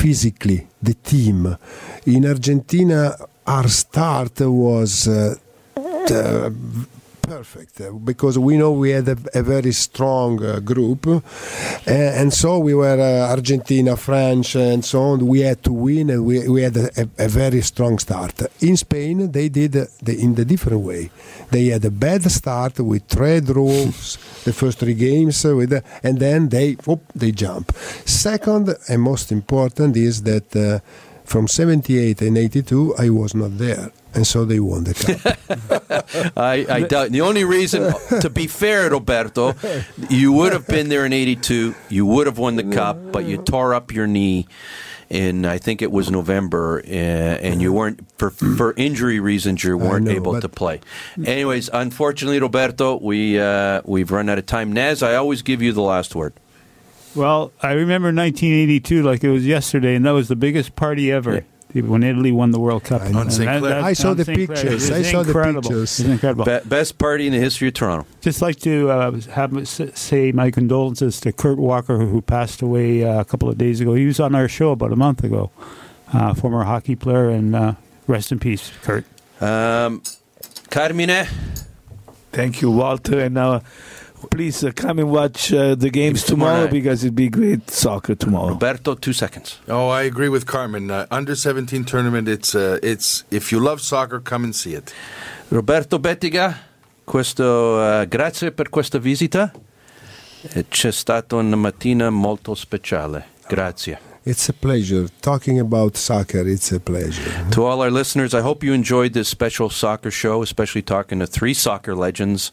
[0.00, 1.56] physically, the team.
[2.06, 3.14] In Argentina,
[3.46, 5.36] our start was uh,
[7.26, 11.20] perfect uh, because we know we had a, a very strong uh, group, uh,
[11.86, 15.26] and so we were uh, Argentina, French, and so on.
[15.26, 18.42] We had to win, and we, we had a, a, very strong start.
[18.60, 21.10] In Spain, they did the, in the different way.
[21.50, 25.72] They had a bad start with three draws the first three games, with
[26.02, 27.76] and then they whoop, they jump.
[28.04, 30.78] Second, and most important, is that uh,
[31.24, 36.32] from 78 and 82, I was not there and so they won the cup.
[36.36, 37.10] I, I doubt.
[37.10, 39.54] The only reason, to be fair, Roberto,
[40.08, 41.74] you would have been there in '82.
[41.88, 44.46] You would have won the cup, but you tore up your knee
[45.08, 49.76] in I think it was November, uh, and you weren't for for injury reasons you
[49.76, 50.80] weren't know, able to play.
[51.24, 54.72] Anyways, unfortunately, Roberto, we uh, we've run out of time.
[54.72, 56.32] Naz, I always give you the last word.
[57.14, 61.36] Well, I remember 1982 like it was yesterday, and that was the biggest party ever.
[61.36, 61.40] Yeah
[61.74, 63.02] when Italy won the World Cup.
[63.02, 63.46] On St.
[63.46, 63.60] Clair.
[63.60, 64.90] That, I saw the pictures.
[64.90, 65.62] I saw incredible.
[65.62, 66.00] the pictures.
[66.00, 66.44] It's incredible.
[66.44, 68.06] Be- best party in the history of Toronto.
[68.20, 73.20] Just like to uh, have say my condolences to Kurt Walker, who passed away uh,
[73.20, 73.94] a couple of days ago.
[73.94, 75.50] He was on our show about a month ago.
[76.12, 77.74] Uh, former hockey player, and uh,
[78.06, 79.04] rest in peace, Kurt.
[79.40, 80.02] Um,
[80.70, 81.26] Carmine.
[82.32, 83.20] Thank you, Walter.
[83.20, 83.62] And now
[84.30, 88.14] please uh, come and watch uh, the games tomorrow, tomorrow because it'd be great soccer
[88.14, 88.48] tomorrow.
[88.48, 89.58] Roberto, two seconds.
[89.68, 90.90] Oh, I agree with Carmen.
[90.90, 94.92] Uh, under 17 tournament, it's uh, it's if you love soccer, come and see it.
[95.50, 96.56] Roberto Bettega,
[97.04, 99.52] questo, uh, grazie per questa visita.
[100.68, 103.26] C'è stata una mattina molto speciale.
[103.48, 104.15] Grazie.
[104.26, 105.06] It's a pleasure.
[105.22, 107.48] Talking about soccer, it's a pleasure.
[107.52, 111.28] To all our listeners, I hope you enjoyed this special soccer show, especially talking to
[111.28, 112.50] three soccer legends.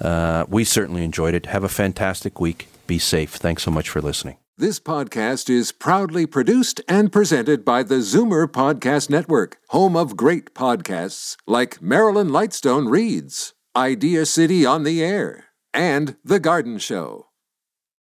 [0.00, 1.46] Uh, we certainly enjoyed it.
[1.46, 2.68] Have a fantastic week.
[2.86, 3.34] Be safe.
[3.34, 4.36] Thanks so much for listening.
[4.56, 10.54] This podcast is proudly produced and presented by the Zoomer Podcast Network, home of great
[10.54, 17.25] podcasts like Marilyn Lightstone Reads, Idea City on the Air, and The Garden Show.